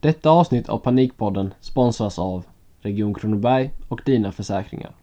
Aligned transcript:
Detta 0.00 0.30
avsnitt 0.30 0.68
av 0.68 0.78
Panikpodden 0.78 1.54
sponsras 1.60 2.18
av 2.18 2.44
Region 2.82 3.14
Kronoberg 3.14 3.70
och 3.88 4.00
Dina 4.06 4.32
Försäkringar. 4.32 4.94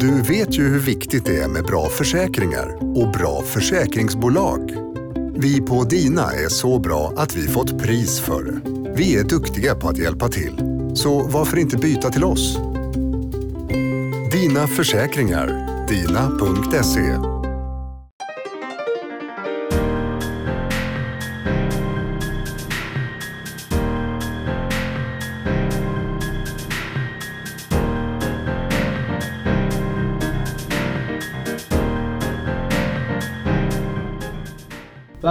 Du 0.00 0.22
vet 0.22 0.58
ju 0.58 0.62
hur 0.62 0.78
viktigt 0.78 1.24
det 1.24 1.36
är 1.36 1.48
med 1.48 1.64
bra 1.64 1.84
försäkringar 1.84 2.76
och 2.76 3.12
bra 3.12 3.42
försäkringsbolag. 3.42 4.72
Vi 5.36 5.60
på 5.60 5.84
Dina 5.84 6.22
är 6.22 6.48
så 6.48 6.78
bra 6.78 7.12
att 7.16 7.36
vi 7.36 7.48
fått 7.48 7.82
pris 7.82 8.20
för 8.20 8.44
det. 8.44 8.60
Vi 8.96 9.18
är 9.18 9.24
duktiga 9.24 9.74
på 9.74 9.88
att 9.88 9.98
hjälpa 9.98 10.28
till. 10.28 10.56
Så 10.94 11.28
varför 11.28 11.56
inte 11.56 11.76
byta 11.76 12.10
till 12.10 12.24
oss? 12.24 12.58
Dina 14.32 14.66
Försäkringar. 14.66 15.46
Dina.se 15.88 17.31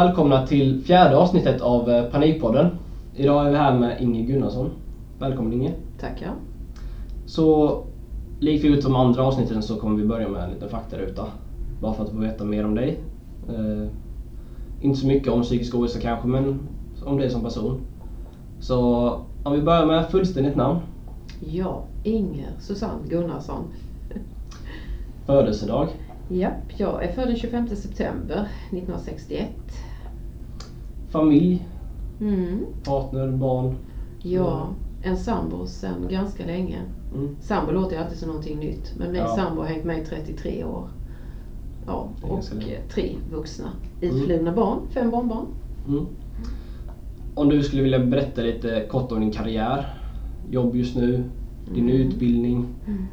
Välkomna 0.01 0.47
till 0.47 0.83
fjärde 0.83 1.17
avsnittet 1.17 1.61
av 1.61 1.89
eh, 1.89 2.03
Panikpodden. 2.05 2.67
Idag 3.15 3.45
är 3.45 3.51
vi 3.51 3.57
här 3.57 3.79
med 3.79 4.01
Inge 4.01 4.21
Gunnarsson. 4.21 4.69
Välkommen 5.19 5.53
Inge. 5.53 5.73
Tackar. 5.99 6.33
Så 7.25 7.77
likt 8.39 8.63
gjort 8.63 8.81
de 8.83 8.95
andra 8.95 9.23
avsnitten 9.23 9.61
så 9.61 9.75
kommer 9.75 9.97
vi 9.97 10.07
börja 10.07 10.29
med 10.29 10.43
en 10.43 10.49
liten 10.49 10.69
faktaruta. 10.69 11.25
Bara 11.81 11.93
för 11.93 12.03
att 12.03 12.09
få 12.09 12.17
veta 12.17 12.43
mer 12.43 12.65
om 12.65 12.75
dig. 12.75 12.99
Eh, 13.49 13.87
inte 14.81 14.99
så 14.99 15.07
mycket 15.07 15.33
om 15.33 15.41
psykisk 15.41 15.75
ohälsa 15.75 15.99
kanske, 15.99 16.27
men 16.27 16.59
om 17.05 17.17
dig 17.17 17.29
som 17.29 17.43
person. 17.43 17.81
Så 18.59 18.77
om 19.43 19.53
vi 19.53 19.61
börjar 19.61 19.85
med 19.85 20.09
fullständigt 20.09 20.55
namn, 20.55 20.79
Ja, 21.39 21.83
Inger 22.03 22.49
Susanne 22.59 23.07
Gunnarsson. 23.09 23.63
födelsedag, 25.25 25.87
Japp, 26.29 26.79
jag 26.79 27.03
är 27.03 27.13
född 27.13 27.27
den 27.27 27.35
25 27.35 27.67
september 27.67 28.47
1961. 28.69 29.47
Familj, 31.11 31.65
Mm. 32.21 32.65
partner, 32.83 33.27
barn. 33.31 33.75
Ja, 34.21 34.67
en 35.03 35.17
sambo 35.17 35.65
sedan 35.65 36.07
ganska 36.09 36.45
länge. 36.45 36.77
Mm. 37.15 37.35
Sambo 37.41 37.71
låter 37.71 37.95
ju 37.95 38.01
alltid 38.01 38.17
som 38.17 38.27
någonting 38.27 38.59
nytt, 38.59 38.93
men 38.97 39.11
min 39.11 39.21
Ja. 39.21 39.27
sambo 39.35 39.61
har 39.61 39.67
hängt 39.67 39.83
med 39.85 39.97
i 40.01 40.05
33 40.05 40.63
år. 40.63 40.87
Ja, 41.87 42.07
och 42.21 42.43
tre 42.89 43.15
vuxna 43.31 43.69
utflugna 44.01 44.51
barn, 44.51 44.79
fem 44.89 45.09
barnbarn. 45.11 45.45
Mm. 45.87 46.05
Om 47.35 47.49
du 47.49 47.63
skulle 47.63 47.81
vilja 47.81 47.99
berätta 47.99 48.41
lite 48.41 48.85
kort 48.89 49.11
om 49.11 49.19
din 49.19 49.31
karriär, 49.31 49.85
jobb 50.51 50.75
just 50.75 50.95
nu, 50.95 51.23
din 51.73 51.83
Mm. 51.89 51.95
utbildning, 51.95 52.65
Mm. 52.87 53.05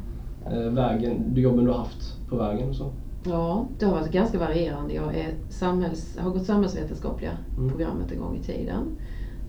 eh, 0.52 0.72
vägen, 0.72 1.22
du 1.34 1.40
jobben 1.40 1.64
du 1.64 1.70
har 1.70 1.78
haft 1.78 2.16
på 2.28 2.36
vägen 2.36 2.68
och 2.68 2.74
så. 2.74 2.90
Ja, 3.24 3.68
det 3.78 3.84
har 3.86 3.92
varit 3.92 4.12
ganska 4.12 4.38
varierande. 4.38 4.94
Jag 4.94 5.14
är 5.14 5.34
samhälls, 5.48 6.18
har 6.18 6.30
gått 6.30 6.46
samhällsvetenskapliga 6.46 7.38
Mm. 7.56 7.68
programmet 7.68 8.12
en 8.12 8.20
gång 8.20 8.36
i 8.36 8.42
tiden. 8.42 8.96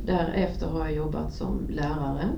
Därefter 0.06 0.68
har 0.68 0.80
jag 0.80 0.94
jobbat 0.94 1.34
som 1.34 1.68
lärare. 1.70 2.30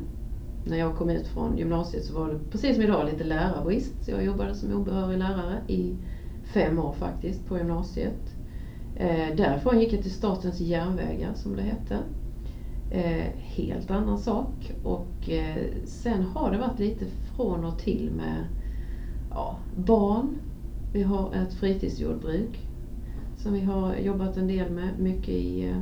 När 0.65 0.77
jag 0.77 0.95
kom 0.95 1.09
ut 1.09 1.27
från 1.27 1.57
gymnasiet 1.57 2.05
så 2.05 2.13
var 2.13 2.27
det 2.33 2.39
precis 2.51 2.75
som 2.75 2.83
idag 2.83 3.05
lite 3.05 3.23
lärarbrist. 3.23 4.05
Så 4.05 4.11
jag 4.11 4.23
jobbade 4.25 4.55
som 4.55 4.73
obehörig 4.73 5.17
lärare 5.17 5.61
i 5.67 5.95
fem 6.43 6.79
år 6.79 6.93
faktiskt 6.93 7.47
på 7.47 7.57
gymnasiet. 7.57 8.35
Eh, 8.95 9.35
därifrån 9.37 9.79
gick 9.79 9.93
jag 9.93 10.01
till 10.01 10.11
Statens 10.13 10.59
järnvägar 10.59 11.33
som 11.33 11.55
det 11.55 11.61
hette. 11.61 11.97
Eh, 12.91 13.25
helt 13.37 13.91
annan 13.91 14.17
sak. 14.17 14.71
Och 14.83 15.29
eh, 15.29 15.63
sen 15.85 16.23
har 16.23 16.51
det 16.51 16.57
varit 16.57 16.79
lite 16.79 17.05
från 17.35 17.65
och 17.65 17.79
till 17.79 18.11
med 18.17 18.45
ja, 19.29 19.57
barn. 19.75 20.39
Vi 20.93 21.03
har 21.03 21.33
ett 21.33 21.53
fritidsjordbruk 21.53 22.67
som 23.37 23.53
vi 23.53 23.59
har 23.59 23.95
jobbat 23.95 24.37
en 24.37 24.47
del 24.47 24.71
med. 24.71 24.99
Mycket 24.99 25.29
i 25.29 25.63
eh, 25.69 25.77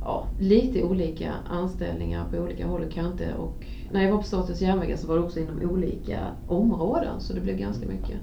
ja, 0.00 0.26
lite 0.38 0.82
olika 0.82 1.34
anställningar 1.50 2.28
på 2.30 2.36
olika 2.36 2.66
håll 2.66 2.84
och 2.84 2.92
kanter. 2.92 3.34
Och 3.34 3.66
när 3.90 4.02
jag 4.02 4.10
var 4.10 4.18
på 4.18 4.24
Statens 4.24 4.60
järnvägar 4.60 4.96
så 4.96 5.06
var 5.06 5.14
det 5.14 5.22
också 5.22 5.40
inom 5.40 5.70
olika 5.70 6.20
områden. 6.46 7.20
Så 7.20 7.32
det 7.32 7.40
blev 7.40 7.56
ganska 7.56 7.88
mycket 7.88 8.16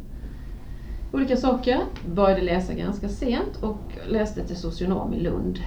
olika 1.11 1.37
saker. 1.37 1.79
Började 2.05 2.41
läsa 2.41 2.73
ganska 2.73 3.09
sent 3.09 3.57
och 3.61 3.97
läste 4.07 4.47
till 4.47 4.57
socionom 4.57 5.13
i 5.13 5.19
Lund. 5.19 5.59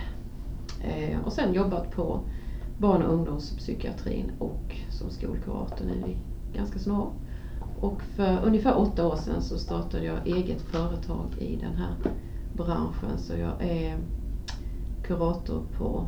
Eh, 0.81 1.21
och 1.25 1.33
sen 1.33 1.55
jobbat 1.55 1.91
på 1.91 2.21
barn 2.78 3.03
och 3.03 3.15
ungdomspsykiatrin 3.15 4.33
och 4.39 4.77
som 4.91 5.11
skolkurator 5.11 5.84
nu 5.84 6.11
i 6.11 6.17
ganska 6.56 6.78
snart. 6.78 7.12
Och 7.82 8.03
för 8.03 8.38
ungefär 8.44 8.78
åtta 8.78 9.06
år 9.06 9.16
sedan 9.16 9.43
så 9.43 9.59
startade 9.59 10.04
jag 10.04 10.26
eget 10.26 10.62
företag 10.62 11.26
i 11.38 11.56
den 11.56 11.75
här 11.75 11.94
branschen. 12.53 13.19
Så 13.19 13.32
jag 13.32 13.53
är 13.62 13.98
kurator 15.03 15.62
på 15.78 16.06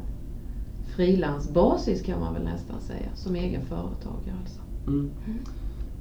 frilansbasis 0.97 2.03
kan 2.03 2.21
man 2.21 2.35
väl 2.35 2.45
nästan 2.45 2.81
säga, 2.81 3.09
som 3.15 3.35
egen 3.37 3.67
företagare 3.67 4.37
alltså. 4.41 4.61
Mm. 4.87 5.11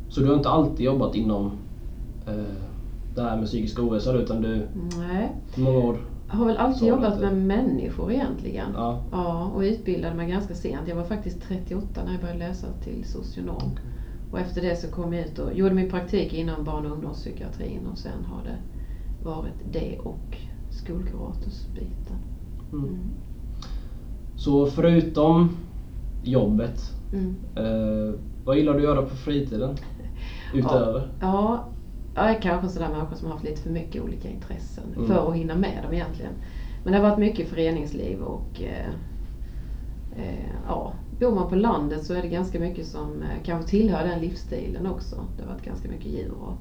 Så 0.10 0.20
du 0.20 0.28
har 0.28 0.36
inte 0.36 0.50
alltid 0.50 0.86
jobbat 0.86 1.16
inom 1.16 1.52
eh, 2.26 2.34
det 3.16 3.22
här 3.22 3.38
med 3.38 3.46
psykisk 3.46 3.80
ohälsa 3.80 4.14
utan 4.14 4.42
du, 4.42 4.68
Nej, 4.98 5.32
många 5.56 5.78
år? 5.78 5.98
jag 6.30 6.36
har 6.36 6.46
väl 6.46 6.58
alltid 6.58 6.88
jobbat 6.88 7.20
med 7.20 7.38
människor 7.38 8.12
egentligen. 8.12 8.70
Ja. 8.76 9.04
Ja, 9.12 9.52
och 9.56 9.62
utbildade 9.62 10.16
mig 10.16 10.30
ganska 10.30 10.56
sent. 10.56 10.88
Jag 10.88 10.96
var 10.96 11.04
faktiskt 11.04 11.42
38 11.48 12.04
när 12.04 12.12
jag 12.12 12.22
började 12.22 12.40
läsa 12.40 12.68
till 12.84 13.06
socionom. 13.06 13.72
Och 14.34 14.40
efter 14.40 14.62
det 14.62 14.76
så 14.76 14.88
kom 14.88 15.14
jag 15.14 15.26
ut 15.26 15.40
och 15.40 15.54
gjorde 15.54 15.76
min 15.76 15.90
praktik 15.90 16.34
inom 16.34 16.64
barn 16.64 16.86
och 16.86 16.92
ungdomspsykiatrin 16.92 17.88
och 17.92 17.98
sen 17.98 18.26
har 18.26 18.44
det 18.44 18.58
varit 19.24 19.54
det 19.72 19.98
och 20.00 20.38
skolkuratorsbiten. 20.70 22.18
Mm. 22.72 22.98
Så 24.36 24.66
förutom 24.66 25.58
jobbet, 26.24 26.94
Mm. 27.14 27.36
eh, 27.56 28.14
vad 28.46 28.58
gillar 28.58 28.74
du 28.74 28.78
att 28.80 28.84
göra 28.84 29.02
på 29.02 29.16
fritiden? 29.16 29.76
Utöver? 30.54 31.12
Ja, 31.20 31.68
jag 32.16 32.30
är 32.30 32.42
kanske 32.42 32.68
en 32.68 32.72
sån 32.74 32.82
där 32.84 32.90
människa 32.90 33.16
som 33.16 33.28
har 33.28 33.34
haft 33.34 33.46
lite 33.46 33.62
för 33.62 33.70
mycket 33.70 34.04
olika 34.04 34.30
intressen 34.30 34.84
Mm. 34.96 35.08
för 35.08 35.30
att 35.30 35.36
hinna 35.36 35.56
med 35.56 35.80
dem 35.84 35.94
egentligen. 35.94 36.34
Men 36.84 36.94
det 36.94 37.00
har 37.00 37.10
varit 37.10 37.20
mycket 37.20 37.48
föreningsliv 37.50 38.22
och 38.22 38.62
eh, 38.62 38.90
eh, 40.16 40.50
ja, 40.68 40.94
bor 41.24 41.36
man 41.36 41.50
på 41.50 41.56
landet 41.56 42.06
så 42.06 42.14
är 42.14 42.22
det 42.22 42.28
ganska 42.28 42.60
mycket 42.60 42.88
som 42.88 43.22
eh, 43.22 43.44
kanske 43.44 43.70
tillhör 43.70 44.08
den 44.08 44.20
livsstilen 44.22 44.88
också. 44.88 45.16
Det 45.38 45.44
har 45.44 45.50
varit 45.54 45.66
ganska 45.66 45.90
mycket 45.90 46.12
djur 46.12 46.32
och 46.32 46.54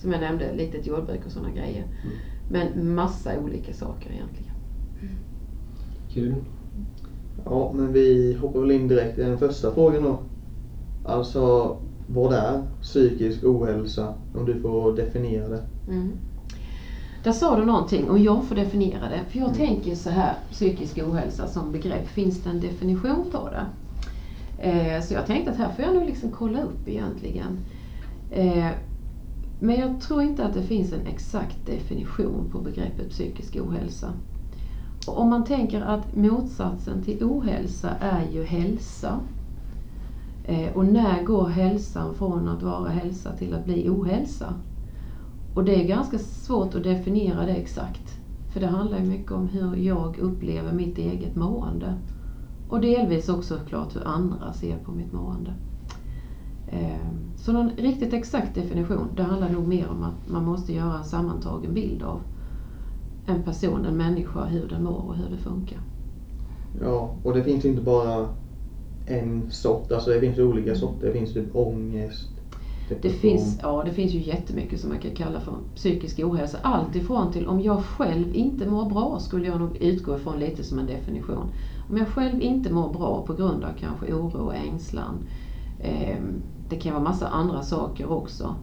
som 0.00 0.12
jag 0.12 0.20
nämnde, 0.20 0.54
litet 0.54 0.86
jordbruk 0.86 1.26
och 1.26 1.32
sådana 1.32 1.50
grejer. 1.50 1.84
Mm. 2.04 2.16
Men 2.48 2.94
massa 2.94 3.38
olika 3.38 3.72
saker 3.72 4.10
egentligen. 4.10 4.52
Kul. 6.12 6.34
Ja, 7.44 7.72
men 7.74 7.92
vi 7.92 8.34
hoppar 8.34 8.60
väl 8.60 8.70
in 8.70 8.88
direkt 8.88 9.18
i 9.18 9.22
den 9.22 9.38
första 9.38 9.74
frågan 9.74 10.02
då. 10.02 10.18
Alltså, 11.04 11.76
vad 12.06 12.32
är 12.32 12.62
psykisk 12.82 13.44
ohälsa? 13.44 14.14
Om 14.34 14.46
du 14.46 14.60
får 14.60 14.96
definiera 14.96 15.48
det. 15.48 15.62
Mm. 15.88 16.12
Där 17.24 17.32
sa 17.32 17.56
du 17.56 17.64
någonting 17.64 18.10
och 18.10 18.18
jag 18.18 18.44
får 18.44 18.54
definiera 18.54 19.08
det. 19.08 19.20
För 19.30 19.38
jag 19.38 19.48
Mm. 19.48 19.58
tänker 19.58 19.94
så 19.94 20.10
här, 20.10 20.34
psykisk 20.50 20.98
ohälsa 20.98 21.46
som 21.48 21.72
begrepp, 21.72 22.08
finns 22.08 22.42
det 22.42 22.50
en 22.50 22.60
definition 22.60 23.24
på 23.32 23.48
det? 23.50 23.66
Eh, 24.64 25.02
så 25.02 25.14
jag 25.14 25.26
tänkte 25.26 25.50
att 25.50 25.56
här 25.56 25.72
får 25.72 25.84
jag 25.84 25.94
nog 25.94 26.06
liksom 26.06 26.30
kolla 26.30 26.62
upp 26.62 26.88
egentligen. 26.88 27.58
Eh, 28.30 28.70
men 29.58 29.80
jag 29.80 30.00
tror 30.00 30.22
inte 30.22 30.44
att 30.44 30.54
det 30.54 30.62
finns 30.62 30.92
en 30.92 31.06
exakt 31.06 31.66
definition 31.66 32.50
på 32.52 32.58
begreppet 32.58 33.10
psykisk 33.10 33.56
ohälsa. 33.56 34.12
Och 35.06 35.20
om 35.20 35.30
man 35.30 35.44
tänker 35.44 35.80
att 35.80 36.16
motsatsen 36.16 37.02
till 37.02 37.24
ohälsa 37.24 37.90
är 38.00 38.30
ju 38.32 38.44
hälsa. 38.44 39.20
Eh, 40.44 40.72
och 40.74 40.86
när 40.86 41.22
går 41.22 41.48
hälsan 41.48 42.14
från 42.14 42.48
att 42.48 42.62
vara 42.62 42.88
hälsa 42.88 43.32
till 43.32 43.54
att 43.54 43.64
bli 43.64 43.88
ohälsa? 43.88 44.54
Och 45.54 45.64
det 45.64 45.74
är 45.74 45.88
ganska 45.88 46.18
svårt 46.18 46.74
att 46.74 46.82
definiera 46.82 47.46
det 47.46 47.54
exakt. 47.54 48.18
För 48.52 48.60
det 48.60 48.66
handlar 48.66 48.98
ju 48.98 49.04
mycket 49.04 49.32
om 49.32 49.48
hur 49.48 49.76
jag 49.76 50.18
upplever 50.18 50.72
mitt 50.72 50.98
eget 50.98 51.36
mående. 51.36 51.94
Och 52.68 52.80
delvis 52.80 53.28
också 53.28 53.58
klart 53.68 53.96
hur 53.96 54.06
andra 54.06 54.52
ser 54.52 54.78
på 54.78 54.92
mitt 54.92 55.12
mående. 55.12 55.52
Eh, 56.66 57.06
Så 57.36 57.52
någon 57.52 57.70
riktigt 57.76 58.12
exakt 58.12 58.54
definition, 58.54 59.08
det 59.16 59.22
handlar 59.22 59.48
nog 59.50 59.68
mer 59.68 59.88
om 59.90 60.02
att 60.02 60.28
man 60.32 60.44
måste 60.44 60.72
göra 60.72 60.98
en 60.98 61.04
sammantagen 61.04 61.74
bild 61.74 62.02
av 62.02 62.20
en 63.26 63.42
person, 63.42 63.84
en 63.84 63.96
människa, 63.96 64.44
hur 64.44 64.68
den 64.68 64.84
mår 64.84 65.04
och 65.08 65.16
hur 65.16 65.30
det 65.30 65.36
funkar. 65.36 65.78
Ja, 66.80 67.14
och 67.22 67.34
det 67.34 67.42
finns 67.44 67.64
inte 67.64 67.82
bara 67.82 68.28
en 69.06 69.50
sort, 69.50 69.92
alltså 69.92 70.10
det 70.10 70.20
finns 70.20 70.38
olika 70.38 70.74
sorter. 70.74 71.06
Det 71.06 71.12
finns 71.12 71.32
typ 71.34 71.56
ångest, 71.56 72.28
Det 72.88 72.94
depression. 72.94 73.20
finns, 73.20 73.58
ja, 73.62 73.82
det 73.84 73.90
finns 73.90 74.12
ju 74.12 74.18
jättemycket 74.20 74.80
som 74.80 74.90
man 74.90 74.98
kan 74.98 75.14
kalla 75.14 75.40
för 75.40 75.54
psykisk 75.74 76.18
ohälsa. 76.24 76.58
Allt 76.62 76.96
ifrån 76.96 77.32
till 77.32 77.46
om 77.46 77.60
jag 77.60 77.84
själv 77.84 78.34
inte 78.34 78.70
mår 78.70 78.90
bra 78.90 79.18
skulle 79.20 79.46
jag 79.46 79.60
nog 79.60 79.76
utgå 79.76 80.16
ifrån 80.16 80.38
lite 80.38 80.64
som 80.64 80.78
en 80.78 80.86
definition. 80.86 81.46
Om 81.88 81.96
jag 81.96 82.08
själv 82.08 82.42
inte 82.42 82.72
mår 82.72 82.92
bra 82.92 83.24
på 83.26 83.34
grund 83.34 83.64
av 83.64 83.72
kanske 83.80 84.12
oro 84.14 84.44
och 84.44 84.54
ängslan. 84.54 85.28
Eh, 85.78 86.18
det 86.68 86.76
kan 86.76 86.92
vara 86.92 87.04
massa 87.04 87.28
andra 87.28 87.62
saker 87.62 88.12
också. 88.12 88.54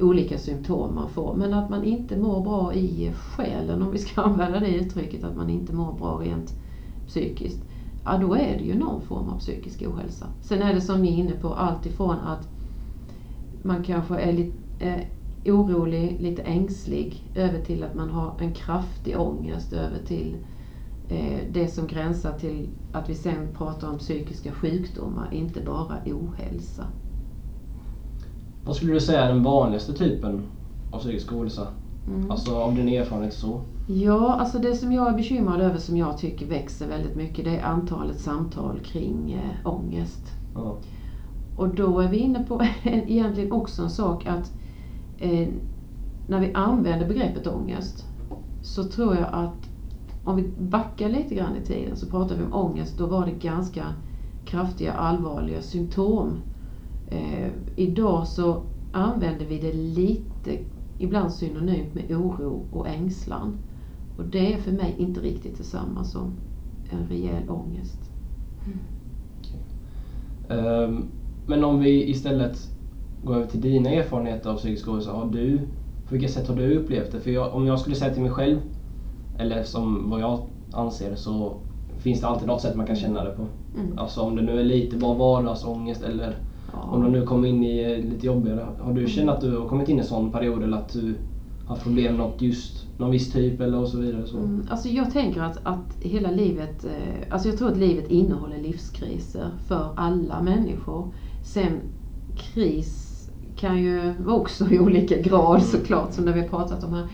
Olika 0.00 0.38
symptom 0.38 0.94
man 0.94 1.10
får. 1.10 1.34
Men 1.34 1.54
att 1.54 1.70
man 1.70 1.84
inte 1.84 2.16
mår 2.16 2.40
bra 2.40 2.74
i 2.74 3.12
själen, 3.12 3.82
om 3.82 3.90
vi 3.90 3.98
ska 3.98 4.20
använda 4.22 4.60
det 4.60 4.74
uttrycket, 4.74 5.24
att 5.24 5.36
man 5.36 5.50
inte 5.50 5.72
mår 5.72 5.92
bra 5.92 6.20
rent 6.20 6.54
psykiskt. 7.06 7.64
Ja, 8.04 8.18
då 8.18 8.34
är 8.34 8.58
det 8.58 8.64
ju 8.64 8.78
någon 8.78 9.00
form 9.00 9.28
av 9.28 9.38
psykisk 9.38 9.82
ohälsa. 9.82 10.26
Sen 10.40 10.62
är 10.62 10.74
det 10.74 10.80
som 10.80 11.02
ni 11.02 11.08
är 11.08 11.18
inne 11.18 11.32
på, 11.32 11.54
allt 11.54 11.86
ifrån 11.86 12.18
att 12.18 12.48
man 13.62 13.84
kanske 13.84 14.16
är 14.16 14.32
lite 14.32 14.58
eh, 14.78 15.00
orolig, 15.54 16.16
lite 16.20 16.42
ängslig, 16.42 17.30
över 17.34 17.60
till 17.60 17.84
att 17.84 17.94
man 17.94 18.10
har 18.10 18.34
en 18.38 18.54
kraftig 18.54 19.20
ångest, 19.20 19.72
över 19.72 19.98
till 20.06 20.34
eh, 20.34 20.53
det 21.50 21.68
som 21.72 21.86
gränsar 21.86 22.38
till 22.38 22.68
att 22.92 23.08
vi 23.08 23.14
sen 23.14 23.48
pratar 23.58 23.88
om 23.88 23.98
psykiska 23.98 24.52
sjukdomar, 24.52 25.34
inte 25.34 25.60
bara 25.60 25.98
ohälsa. 26.06 26.84
Vad 28.64 28.76
skulle 28.76 28.92
du 28.92 29.00
säga 29.00 29.24
är 29.24 29.28
den 29.28 29.42
vanligaste 29.42 29.92
typen 29.92 30.42
av 30.92 30.98
psykisk 30.98 31.32
ohälsa? 31.32 31.66
Mm. 32.08 32.30
Alltså 32.30 32.56
av 32.56 32.74
din 32.74 32.88
erfarenhet 32.88 33.34
så? 33.34 33.60
Ja, 33.86 34.34
alltså 34.34 34.58
det 34.58 34.76
som 34.76 34.92
jag 34.92 35.08
är 35.08 35.16
bekymrad 35.16 35.60
över 35.60 35.78
som 35.78 35.96
jag 35.96 36.18
tycker 36.18 36.46
växer 36.46 36.88
väldigt 36.88 37.16
mycket 37.16 37.44
det 37.44 37.56
är 37.56 37.62
antalet 37.64 38.20
samtal 38.20 38.80
kring 38.84 39.32
eh, 39.32 39.68
ångest. 39.68 40.32
Ja. 40.54 40.76
Och 41.56 41.74
då 41.74 42.00
är 42.00 42.08
vi 42.08 42.16
inne 42.16 42.44
på 42.44 42.62
egentligen 42.82 43.52
också 43.52 43.82
en 43.82 43.90
sak 43.90 44.26
att 44.26 44.52
eh, 45.18 45.48
när 46.28 46.40
vi 46.40 46.54
använder 46.54 47.08
begreppet 47.08 47.46
ångest 47.46 48.06
så 48.62 48.84
tror 48.84 49.14
jag 49.14 49.28
att 49.32 49.68
om 50.24 50.36
vi 50.36 50.44
backar 50.58 51.08
lite 51.08 51.34
grann 51.34 51.56
i 51.56 51.66
tiden 51.66 51.96
så 51.96 52.06
pratar 52.06 52.36
vi 52.36 52.44
om 52.44 52.52
ångest, 52.52 52.98
då 52.98 53.06
var 53.06 53.26
det 53.26 53.32
ganska 53.32 53.84
kraftiga 54.44 54.92
allvarliga 54.92 55.62
symptom. 55.62 56.36
Eh, 57.08 57.48
idag 57.76 58.26
så 58.28 58.62
använder 58.92 59.46
vi 59.46 59.58
det 59.58 59.72
lite, 59.72 60.58
ibland 60.98 61.32
synonymt 61.32 61.94
med 61.94 62.16
oro 62.16 62.66
och 62.72 62.88
ängslan. 62.88 63.58
Och 64.18 64.24
det 64.24 64.52
är 64.52 64.58
för 64.58 64.72
mig 64.72 64.94
inte 64.98 65.20
riktigt 65.20 65.58
detsamma 65.58 66.04
som 66.04 66.32
en 66.90 67.06
rejäl 67.08 67.50
ångest. 67.50 68.10
Mm. 68.64 68.78
Ehm, 70.60 71.04
Men 71.46 71.64
om 71.64 71.80
vi 71.80 72.10
istället 72.10 72.70
går 73.24 73.34
över 73.34 73.46
till 73.46 73.60
dina 73.60 73.90
erfarenheter 73.90 74.50
av 74.50 74.56
psykisk 74.56 74.88
ohälsa. 74.88 75.12
Har 75.12 75.26
du, 75.26 75.58
på 76.08 76.14
vilket 76.14 76.30
sätt 76.30 76.48
har 76.48 76.56
du 76.56 76.74
upplevt 76.74 77.12
det? 77.12 77.20
För 77.20 77.30
jag, 77.30 77.54
om 77.54 77.66
jag 77.66 77.80
skulle 77.80 77.96
säga 77.96 78.14
till 78.14 78.22
mig 78.22 78.30
själv, 78.30 78.58
eller 79.38 79.62
som 79.62 80.10
vad 80.10 80.20
jag 80.20 80.40
anser, 80.72 81.14
så 81.14 81.56
finns 81.98 82.20
det 82.20 82.26
alltid 82.26 82.48
något 82.48 82.62
sätt 82.62 82.76
man 82.76 82.86
kan 82.86 82.96
känna 82.96 83.24
det 83.24 83.30
på. 83.30 83.46
Mm. 83.78 83.98
Alltså 83.98 84.20
om 84.20 84.36
det 84.36 84.42
nu 84.42 84.60
är 84.60 84.64
lite 84.64 84.96
bara 84.96 85.14
vardagsångest 85.14 86.02
eller 86.02 86.36
om 86.72 87.02
du 87.02 87.10
nu 87.10 87.26
kommer 87.26 87.48
in 87.48 87.64
i 87.64 87.82
eh, 87.82 88.10
lite 88.10 88.26
jobbigare. 88.26 88.68
Har 88.80 88.92
du 88.92 89.06
känt 89.06 89.30
att 89.30 89.40
du 89.40 89.56
har 89.56 89.68
kommit 89.68 89.88
in 89.88 89.96
i 89.96 90.00
en 90.00 90.06
sån 90.06 90.32
period 90.32 90.62
eller 90.62 90.76
att 90.76 90.92
du 90.92 91.14
har 91.64 91.76
problem 91.76 92.16
med 92.16 92.26
något 92.26 92.42
just, 92.42 92.86
någon 92.96 93.10
viss 93.10 93.32
typ 93.32 93.60
eller 93.60 93.78
och 93.78 93.88
så 93.88 93.98
vidare? 93.98 94.26
Så. 94.26 94.36
Mm, 94.36 94.66
alltså 94.70 94.88
jag 94.88 95.12
tänker 95.12 95.42
att, 95.42 95.58
att 95.62 95.96
hela 96.00 96.30
livet, 96.30 96.84
eh, 96.84 96.90
alltså 97.30 97.48
jag 97.48 97.58
tror 97.58 97.70
att 97.70 97.76
livet 97.76 98.10
innehåller 98.10 98.58
livskriser 98.58 99.50
för 99.66 99.88
alla 99.96 100.42
människor. 100.42 101.14
Sen 101.42 101.80
kris 102.36 103.10
kan 103.56 103.82
ju 103.82 104.14
vara 104.18 104.36
också 104.36 104.70
i 104.70 104.78
olika 104.78 105.20
grad 105.20 105.62
såklart, 105.62 106.12
som 106.12 106.24
det 106.24 106.32
vi 106.32 106.40
har 106.40 106.48
pratat 106.48 106.84
om 106.84 106.92
här. 106.92 107.08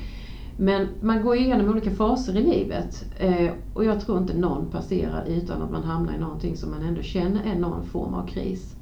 Men 0.62 0.88
man 1.00 1.22
går 1.22 1.36
igenom 1.36 1.68
olika 1.68 1.90
faser 1.90 2.36
i 2.36 2.42
livet 2.42 3.04
eh, 3.16 3.50
och 3.74 3.84
jag 3.84 4.00
tror 4.00 4.18
inte 4.18 4.36
någon 4.36 4.70
passerar 4.70 5.24
utan 5.24 5.62
att 5.62 5.70
man 5.70 5.82
hamnar 5.82 6.14
i 6.14 6.18
någonting 6.18 6.56
som 6.56 6.70
man 6.70 6.82
ändå 6.82 7.02
känner 7.02 7.44
är 7.44 7.58
någon 7.58 7.84
form 7.86 8.14
av 8.14 8.26
kris. 8.26 8.76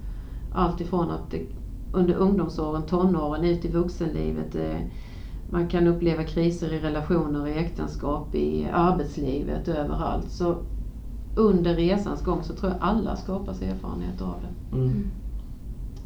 Allt 0.52 0.80
ifrån 0.80 1.10
att 1.10 1.30
det, 1.30 1.46
under 1.92 2.14
ungdomsåren, 2.14 2.82
tonåren, 2.82 3.44
ut 3.44 3.64
i 3.64 3.69
vuxenlivet, 3.69 4.54
eh, 4.54 4.80
man 5.50 5.69
kan 5.69 5.86
uppleva 5.86 6.25
kriser 6.25 6.72
i 6.72 6.78
relationer, 6.78 7.46
i 7.46 7.58
äktenskap, 7.58 8.34
i 8.34 8.69
arbetslivet, 8.72 9.69
överallt. 9.69 10.30
Så 10.30 10.56
under 11.36 11.75
resans 11.75 12.25
gång 12.25 12.42
så 12.42 12.54
tror 12.54 12.72
jag 12.72 12.80
alla 12.80 13.16
skapar 13.16 13.52
sig 13.52 13.69
erfarenheter 13.69 14.25
av 14.25 14.36
det. 14.40 14.76
Mm. 14.76 15.10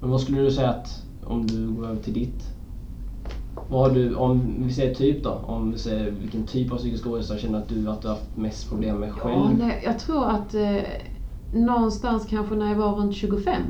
Men 0.00 0.10
vad 0.10 0.20
skulle 0.20 0.40
du 0.40 0.50
säga 0.50 0.70
att, 0.70 1.06
om 1.24 1.46
du 1.46 1.70
går 1.70 1.86
över 1.86 2.02
till 2.02 2.14
ditt, 2.14 2.52
vad 3.68 3.80
har 3.88 3.90
du, 3.90 4.14
om 4.14 4.54
vi 4.66 4.72
säger 4.72 4.94
typ 4.94 5.24
då, 5.24 5.30
om 5.30 5.72
vi 5.72 5.78
säger 5.78 6.10
vilken 6.10 6.46
typ 6.46 6.72
av 6.72 6.76
psykisk 6.76 7.06
ohälsa 7.06 7.38
känner 7.38 7.58
att 7.58 7.68
du 7.68 7.88
att 7.88 8.02
du 8.02 8.08
har 8.08 8.14
haft 8.14 8.36
mest 8.36 8.68
problem 8.68 8.96
med 8.96 9.12
själv? 9.12 9.34
Ja, 9.34 9.50
nej, 9.66 9.82
jag 9.84 9.98
tror 9.98 10.24
att 10.24 10.54
eh, 10.54 10.76
någonstans 11.50 12.26
kanske 12.30 12.54
när 12.54 12.68
jag 12.68 12.76
var 12.76 12.92
runt 12.92 13.14
25, 13.14 13.62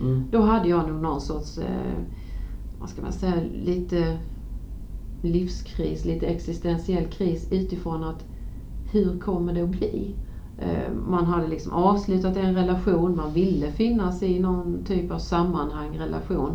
Mm. 0.00 0.28
då 0.32 0.40
hade 0.40 0.68
jag 0.68 0.88
nog 0.88 1.02
någon 1.02 1.20
sorts, 1.20 1.58
eh, 1.58 1.94
vad 2.78 2.88
ska 2.88 3.02
man 3.02 3.12
säga, 3.12 3.34
lite 3.64 4.18
livskris, 5.20 6.04
lite 6.04 6.26
existentiell 6.26 7.06
kris 7.06 7.48
utifrån 7.50 8.04
att 8.04 8.24
hur 8.90 9.20
kommer 9.20 9.52
det 9.52 9.62
att 9.62 9.68
bli? 9.68 10.14
Eh, 10.58 10.92
Man 11.08 11.26
hade 11.26 11.48
liksom 11.48 11.72
avslutat 11.72 12.36
en 12.36 12.54
relation, 12.54 13.16
man 13.16 13.32
ville 13.32 13.70
finnas 13.72 14.22
i 14.22 14.38
någon 14.40 14.84
typ 14.84 15.10
av 15.10 15.18
sammanhang, 15.18 15.98
relation. 15.98 16.54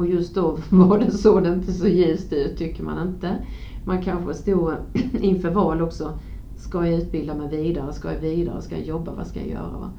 Och 0.00 0.06
just 0.06 0.34
då 0.34 0.58
var 0.70 0.98
det 0.98 1.10
så 1.10 1.40
det 1.40 1.52
inte 1.52 1.72
så 1.72 1.88
ljust 1.88 2.32
ut, 2.32 2.58
tycker 2.58 2.82
man 2.82 3.08
inte. 3.08 3.36
Man 3.84 4.02
kanske 4.02 4.34
stod 4.34 4.74
inför 5.20 5.50
val 5.50 5.82
också. 5.82 6.18
Ska 6.56 6.86
jag 6.86 6.94
utbilda 6.94 7.34
mig 7.34 7.48
vidare? 7.48 7.92
Ska 7.92 8.12
jag 8.12 8.20
vidare? 8.20 8.62
Ska 8.62 8.76
jag 8.76 8.86
jobba? 8.86 9.12
Vad 9.14 9.26
ska 9.26 9.40
jag 9.40 9.48
göra? 9.48 9.78
Va? 9.78 9.90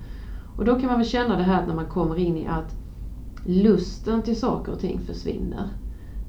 Och 0.57 0.65
då 0.65 0.79
kan 0.79 0.85
man 0.85 0.97
väl 0.97 1.07
känna 1.07 1.37
det 1.37 1.43
här 1.43 1.67
när 1.67 1.75
man 1.75 1.85
kommer 1.85 2.19
in 2.19 2.37
i 2.37 2.47
att 2.47 2.75
lusten 3.45 4.21
till 4.21 4.39
saker 4.39 4.71
och 4.71 4.79
ting 4.79 4.99
försvinner. 4.99 5.69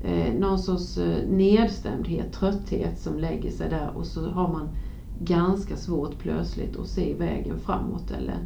Eh, 0.05 0.35
någon 0.35 0.59
sorts 0.59 0.99
eh, 0.99 1.29
nedstämdhet, 1.29 2.33
trötthet 2.33 2.99
som 2.99 3.19
lägger 3.19 3.51
sig 3.51 3.71
där 3.71 3.91
och 3.97 4.07
så 4.07 4.31
har 4.31 4.49
man 4.49 4.69
ganska 5.19 5.77
svårt 5.77 6.19
plötsligt 6.19 6.77
att 6.77 6.87
se 6.87 7.15
vägen 7.15 7.59
framåt 7.59 8.11
eller 8.11 8.39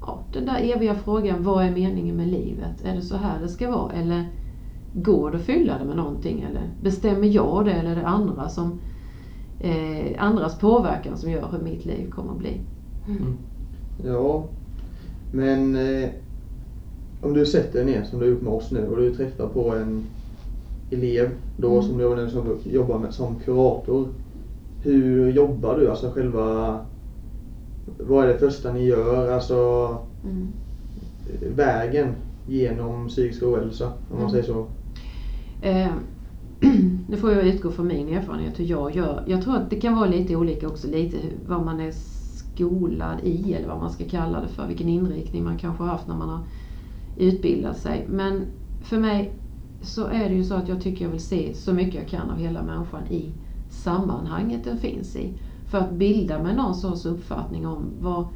ja, 0.00 0.18
den 0.32 0.46
där 0.46 0.60
eviga 0.76 0.94
frågan, 0.94 1.42
vad 1.44 1.64
är 1.64 1.70
meningen 1.70 2.16
med 2.16 2.28
livet? 2.28 2.84
Är 2.84 2.94
det 2.94 3.02
så 3.02 3.16
här 3.16 3.40
det 3.40 3.48
ska 3.48 3.70
vara? 3.70 3.92
Eller 3.92 4.24
går 4.92 5.30
det 5.30 5.36
att 5.36 5.42
fylla 5.42 5.78
det 5.78 5.84
med 5.84 5.96
någonting? 5.96 6.40
Eller 6.50 6.62
bestämmer 6.82 7.26
jag 7.26 7.64
det 7.64 7.72
eller 7.72 7.90
är 7.90 7.96
det 7.96 8.06
andra 8.06 8.48
som, 8.48 8.78
eh, 9.60 10.24
andras 10.24 10.58
påverkan 10.58 11.16
som 11.16 11.30
gör 11.30 11.48
hur 11.52 11.58
mitt 11.64 11.84
liv 11.84 12.10
kommer 12.10 12.32
att 12.32 12.38
bli? 12.38 12.60
Ja, 14.04 14.44
men 15.32 15.76
eh, 15.76 16.08
om 17.22 17.34
du 17.34 17.46
sätter 17.46 17.84
dig 17.84 17.94
ner 17.94 18.04
som 18.04 18.18
du 18.18 18.24
har 18.24 18.32
gjort 18.32 18.42
med 18.42 18.52
oss 18.52 18.70
nu 18.70 18.86
och 18.88 18.96
du 18.96 19.14
träffar 19.14 19.46
på 19.46 19.74
en 19.74 20.04
elev 20.90 21.30
då 21.56 21.70
Mm. 21.70 21.82
som 21.82 21.98
du 21.98 22.14
nu 22.16 22.30
som 22.30 22.58
jobbar 22.64 22.98
med 22.98 23.14
som 23.14 23.34
kurator. 23.44 24.08
Hur 24.82 25.32
jobbar 25.32 25.78
du? 25.78 25.90
Alltså 25.90 26.10
själva, 26.10 26.78
vad 27.98 28.24
är 28.24 28.28
det 28.32 28.38
första 28.38 28.72
ni 28.72 28.84
gör? 28.84 29.32
Alltså 29.32 29.56
Mm. 30.24 30.52
vägen 31.40 32.14
genom 32.46 33.08
psykisk 33.08 33.42
ohälsa 33.42 33.86
om 34.08 34.18
man 34.18 34.18
Mm. 34.18 34.30
säger 34.30 34.44
så. 34.44 34.66
Eh, 35.60 35.92
nu 37.08 37.16
får 37.16 37.32
jag 37.32 37.46
utgå 37.46 37.70
från 37.70 37.86
min 37.86 38.08
erfarenhet 38.08 38.58
hur 38.58 38.64
jag 38.64 38.96
gör. 38.96 39.24
Jag 39.26 39.42
tror 39.42 39.56
att 39.56 39.70
det 39.70 39.80
kan 39.80 39.96
vara 39.96 40.06
lite 40.10 40.36
olika 40.36 40.68
också, 40.68 40.88
lite 40.88 41.16
vad 41.46 41.64
man 41.64 41.80
är 41.80 41.92
skolad 41.92 43.18
i 43.22 43.54
eller 43.54 43.68
vad 43.68 43.78
man 43.78 43.90
ska 43.90 44.04
kalla 44.04 44.40
det 44.40 44.48
för, 44.48 44.66
vilken 44.66 44.88
inriktning 44.88 45.44
man 45.44 45.58
kanske 45.58 45.82
har 45.82 45.90
haft 45.90 46.06
när 46.08 46.16
man 46.16 46.28
har 46.28 46.40
utbildat 47.16 47.78
sig. 47.78 48.06
Men 48.08 48.46
för 48.80 48.98
mig 48.98 49.32
så 49.80 50.06
är 50.06 50.28
det 50.28 50.34
ju 50.34 50.44
så 50.44 50.54
att 50.54 50.68
jag 50.68 50.82
tycker 50.82 51.04
jag 51.04 51.12
vill 51.12 51.24
se 51.24 51.54
så 51.54 51.72
mycket 51.72 51.94
jag 51.94 52.08
kan 52.08 52.30
av 52.30 52.38
hela 52.38 52.62
människan 52.62 53.06
i 53.10 53.32
sammanhanget 53.68 54.64
den 54.64 54.78
finns 54.78 55.16
i. 55.16 55.38
För 55.68 55.78
att 55.78 55.92
bilda 55.92 56.42
mig 56.42 56.54
någon 56.56 56.74
sorts 56.74 57.06
uppfattning 57.06 57.66
om 57.66 57.90
vad, 58.00 58.26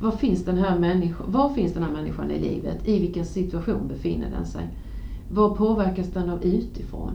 vad 0.00 0.14
finns 0.14 0.44
den 0.44 0.58
här 0.58 0.78
människan, 0.78 1.32
var 1.32 1.54
finns 1.54 1.72
den 1.72 1.82
här 1.82 1.92
människan 1.92 2.30
i 2.30 2.40
livet? 2.40 2.88
I 2.88 3.00
vilken 3.00 3.26
situation 3.26 3.88
befinner 3.88 4.30
den 4.30 4.46
sig? 4.46 4.68
Vad 5.28 5.56
påverkas 5.56 6.08
den 6.08 6.30
av 6.30 6.44
utifrån? 6.44 7.12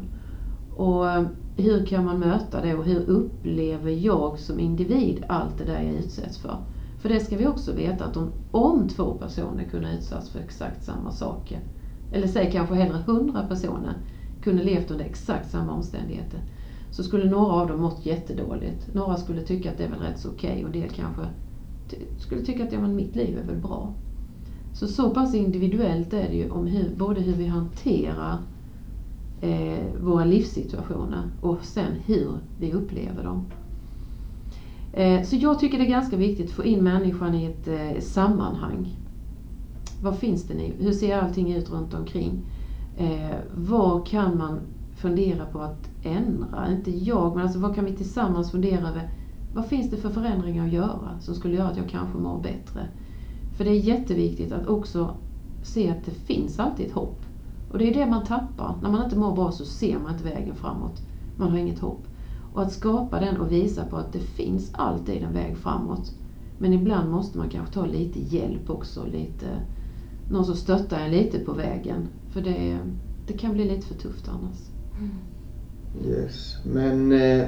Och 0.75 1.09
eh, 1.09 1.27
hur 1.55 1.85
kan 1.85 2.05
man 2.05 2.19
möta 2.19 2.61
det 2.61 2.75
och 2.75 2.85
hur 2.85 3.09
upplever 3.09 3.91
jag 3.91 4.39
som 4.39 4.59
individ 4.59 5.23
allt 5.29 5.57
det 5.57 5.65
där 5.65 5.81
jag 5.81 5.93
utsätts 5.93 6.37
för? 6.37 6.57
För 6.99 7.09
det 7.09 7.19
ska 7.19 7.37
vi 7.37 7.47
också 7.47 7.73
veta 7.73 8.05
att 8.05 8.17
om, 8.17 8.31
om 8.51 8.87
två 8.89 9.13
personer 9.13 9.63
kunde 9.63 9.93
utsatts 9.93 10.29
för 10.29 10.39
exakt 10.39 10.83
samma 10.83 11.11
saker, 11.11 11.59
eller 12.11 12.27
säg 12.27 12.51
kanske 12.51 12.75
hellre 12.75 13.03
hundra 13.05 13.47
personer, 13.47 13.93
kunde 14.41 14.63
levt 14.63 14.91
under 14.91 15.05
exakt 15.05 15.51
samma 15.51 15.73
omständigheter, 15.73 16.41
så 16.91 17.03
skulle 17.03 17.29
några 17.29 17.53
av 17.53 17.67
dem 17.67 17.81
mått 17.81 18.05
jättedåligt. 18.05 18.93
Några 18.93 19.17
skulle 19.17 19.41
tycka 19.41 19.71
att 19.71 19.77
det 19.77 19.83
är 19.83 19.89
väl 19.89 19.99
rätt 19.99 20.19
så 20.19 20.29
okej 20.29 20.65
och 20.65 20.71
del 20.71 20.89
kanske 20.89 21.21
skulle 22.17 22.41
tycka 22.41 22.63
att 22.63 22.71
ja, 22.73 22.79
men 22.81 22.95
mitt 22.95 23.15
liv 23.15 23.37
är 23.37 23.47
väl 23.47 23.61
bra. 23.61 23.93
Så 24.73 24.87
så 24.87 25.09
pass 25.09 25.35
individuellt 25.35 26.13
är 26.13 26.27
det 26.29 26.35
ju 26.35 26.49
om 26.49 26.67
hur, 26.67 26.95
både 26.97 27.21
hur 27.21 27.33
vi 27.33 27.47
hanterar 27.47 28.37
eh, 29.41 30.01
våra 30.01 30.25
livssituationer 30.25 31.23
och 31.41 31.57
sen 31.61 31.91
hur 32.05 32.31
vi 32.59 32.73
upplever 32.73 33.23
dem. 33.23 33.45
Eh, 34.93 35.23
Så 35.23 35.35
jag 35.35 35.59
tycker 35.59 35.77
det 35.77 35.85
är 35.85 35.89
ganska 35.89 36.17
viktigt 36.17 36.45
att 36.45 36.51
få 36.55 36.65
in 36.65 36.83
människan 36.83 37.35
i 37.35 37.45
ett 37.45 37.67
eh, 37.67 38.01
sammanhang. 38.01 38.95
Vad 40.03 40.17
finns 40.17 40.43
det 40.43 40.53
nu? 40.53 40.73
Hur 40.79 40.91
ser 40.91 41.17
allting 41.17 41.53
ut 41.53 41.71
runt 41.71 41.93
omkring? 41.93 42.41
Eh, 42.97 43.35
vad 43.55 44.07
kan 44.07 44.37
man 44.37 44.59
fundera 44.97 45.45
på 45.45 45.59
att 45.59 45.89
ändra? 46.03 46.71
Inte 46.71 46.91
jag, 46.91 47.35
men 47.35 47.43
alltså 47.43 47.59
vad 47.59 47.75
kan 47.75 47.85
vi 47.85 47.95
tillsammans 47.95 48.51
fundera 48.51 48.89
över? 48.89 49.09
Vad 49.53 49.65
finns 49.65 49.91
det 49.91 49.97
för 49.97 50.09
förändringar 50.09 50.65
att 50.65 50.73
göra 50.73 51.19
som 51.19 51.35
skulle 51.35 51.55
göra 51.55 51.67
att 51.67 51.77
jag 51.77 51.89
kanske 51.89 52.17
mår 52.17 52.41
bättre? 52.41 52.87
För 53.57 53.63
det 53.63 53.69
är 53.69 53.79
jätteviktigt 53.79 54.51
att 54.51 54.67
också 54.67 55.15
se 55.63 55.89
att 55.89 56.05
det 56.05 56.11
finns 56.11 56.59
alltid 56.59 56.85
ett 56.85 56.91
hopp. 56.91 57.25
Och 57.71 57.77
det 57.77 57.89
är 57.89 57.93
det 57.93 58.05
man 58.05 58.25
tappar. 58.25 58.75
När 58.81 58.89
man 58.89 59.03
inte 59.03 59.17
mår 59.17 59.35
bra 59.35 59.51
så 59.51 59.65
ser 59.65 59.99
man 59.99 60.13
inte 60.13 60.23
vägen 60.23 60.55
framåt. 60.55 61.01
Man 61.37 61.51
har 61.51 61.57
inget 61.57 61.79
hopp. 61.79 62.07
Och 62.53 62.61
att 62.61 62.73
skapa 62.73 63.19
den 63.19 63.37
och 63.37 63.51
visa 63.51 63.85
på 63.85 63.95
att 63.97 64.13
det 64.13 64.19
finns 64.19 64.71
alltid 64.73 65.23
en 65.23 65.33
väg 65.33 65.57
framåt. 65.57 66.11
Men 66.59 66.73
ibland 66.73 67.11
måste 67.11 67.37
man 67.37 67.49
kanske 67.49 67.73
ta 67.73 67.85
lite 67.85 68.35
hjälp 68.35 68.69
också. 68.69 69.05
Lite, 69.05 69.45
någon 70.31 70.45
som 70.45 70.55
stöttar 70.55 70.99
en 70.99 71.11
lite 71.11 71.39
på 71.39 71.51
vägen. 71.51 72.07
För 72.29 72.41
det, 72.41 72.79
det 73.27 73.33
kan 73.33 73.53
bli 73.53 73.65
lite 73.65 73.87
för 73.87 73.95
tufft 73.95 74.29
annars. 74.29 74.76
Yes. 76.05 76.57
Men 76.63 77.11
eh, 77.11 77.45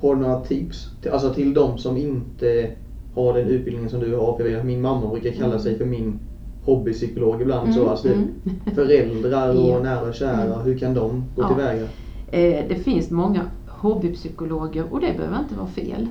har 0.00 0.14
du 0.14 0.20
några 0.20 0.40
tips? 0.40 0.88
Till, 1.02 1.10
alltså 1.10 1.34
till 1.34 1.54
de 1.54 1.78
som 1.78 1.96
inte 1.96 2.70
har 3.14 3.32
den 3.34 3.48
utbildningen 3.48 3.90
som 3.90 4.00
du 4.00 4.16
har. 4.16 4.36
För 4.36 4.44
jag 4.44 4.50
vet 4.50 4.60
att 4.60 4.66
min 4.66 4.80
mamma 4.80 5.10
brukar 5.10 5.30
kalla 5.30 5.46
Mm. 5.52 5.60
sig 5.60 5.78
för 5.78 5.84
min 5.84 6.18
hobbypsykolog 6.64 7.42
ibland. 7.42 7.74
Så 7.74 7.80
Mm, 7.80 7.90
alltså, 7.90 8.08
mm. 8.08 8.28
Föräldrar 8.74 9.48
och 9.48 9.68
Ja. 9.70 9.80
nära 9.82 10.08
och 10.08 10.14
kära, 10.14 10.58
hur 10.62 10.78
kan 10.78 10.94
de 10.94 11.24
gå 11.36 11.42
Ja. 11.42 11.48
tillväga? 11.48 11.82
Eh, 12.30 12.68
det 12.68 12.74
finns 12.84 13.10
många 13.10 13.42
hobbypsykologer 13.66 14.84
och 14.92 15.00
det 15.00 15.14
behöver 15.16 15.38
inte 15.38 15.54
vara 15.54 15.66
fel. 15.68 16.06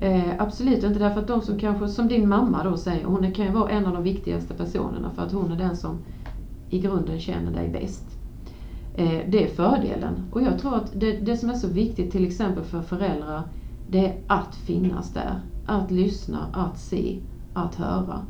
Eh, 0.00 0.22
absolut 0.38 0.84
inte 0.84 0.98
därför 0.98 1.20
att 1.20 1.28
de 1.28 1.40
som 1.42 1.58
kanske, 1.58 1.88
som 1.88 2.08
din 2.08 2.28
mamma 2.28 2.64
då 2.64 2.76
säger, 2.76 3.04
hon 3.04 3.32
kan 3.32 3.44
ju 3.46 3.52
vara 3.52 3.70
en 3.70 3.86
av 3.86 3.92
de 3.92 4.02
viktigaste 4.02 4.54
personerna 4.54 5.10
för 5.16 5.22
att 5.22 5.32
hon 5.32 5.52
är 5.52 5.56
den 5.56 5.76
som 5.76 5.98
i 6.70 6.78
grunden 6.80 7.20
känner 7.20 7.50
dig 7.52 7.68
bäst. 7.68 8.15
Eh, 8.96 9.20
det 9.28 9.44
är 9.44 9.48
fördelen. 9.48 10.24
Och 10.32 10.42
jag 10.42 10.58
tror 10.58 10.74
att 10.74 10.92
det, 10.94 11.12
det 11.12 11.36
som 11.36 11.50
är 11.50 11.54
så 11.54 11.68
viktigt 11.68 12.12
till 12.12 12.26
exempel 12.26 12.64
för 12.64 12.82
föräldrar, 12.82 13.42
det 13.90 14.06
är 14.06 14.20
att 14.26 14.54
finnas 14.54 15.12
där. 15.12 15.40
Att 15.66 15.90
lyssna, 15.90 16.38
att 16.52 16.78
se, 16.78 17.18
att 17.54 17.74
höra. 17.74 18.20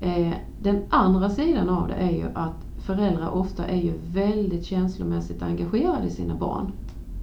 Eh, 0.00 0.32
den 0.62 0.82
andra 0.90 1.30
sidan 1.30 1.68
av 1.68 1.88
det 1.88 1.94
är 1.94 2.10
ju 2.10 2.26
att 2.34 2.54
föräldrar 2.78 3.30
ofta 3.30 3.66
är 3.66 3.82
ju 3.82 3.92
väldigt 4.12 4.64
känslomässigt 4.64 5.42
engagerade 5.42 6.06
i 6.06 6.10
sina 6.10 6.34
barn. 6.34 6.72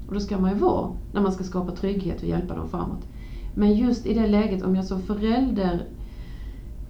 Och 0.08 0.14
då 0.14 0.20
ska 0.20 0.38
man 0.38 0.52
ju 0.52 0.58
vara 0.58 0.90
när 1.14 1.22
man 1.22 1.32
ska 1.32 1.44
skapa 1.44 1.72
trygghet 1.72 2.22
och 2.22 2.28
hjälpa 2.28 2.56
dem 2.56 2.70
framåt. 2.70 3.08
Men 3.56 3.74
just 3.74 4.06
i 4.06 4.14
det 4.14 4.28
läget, 4.28 4.64
om 4.64 4.76
jag 4.76 4.86
som 4.86 5.02
förälder 5.02 5.86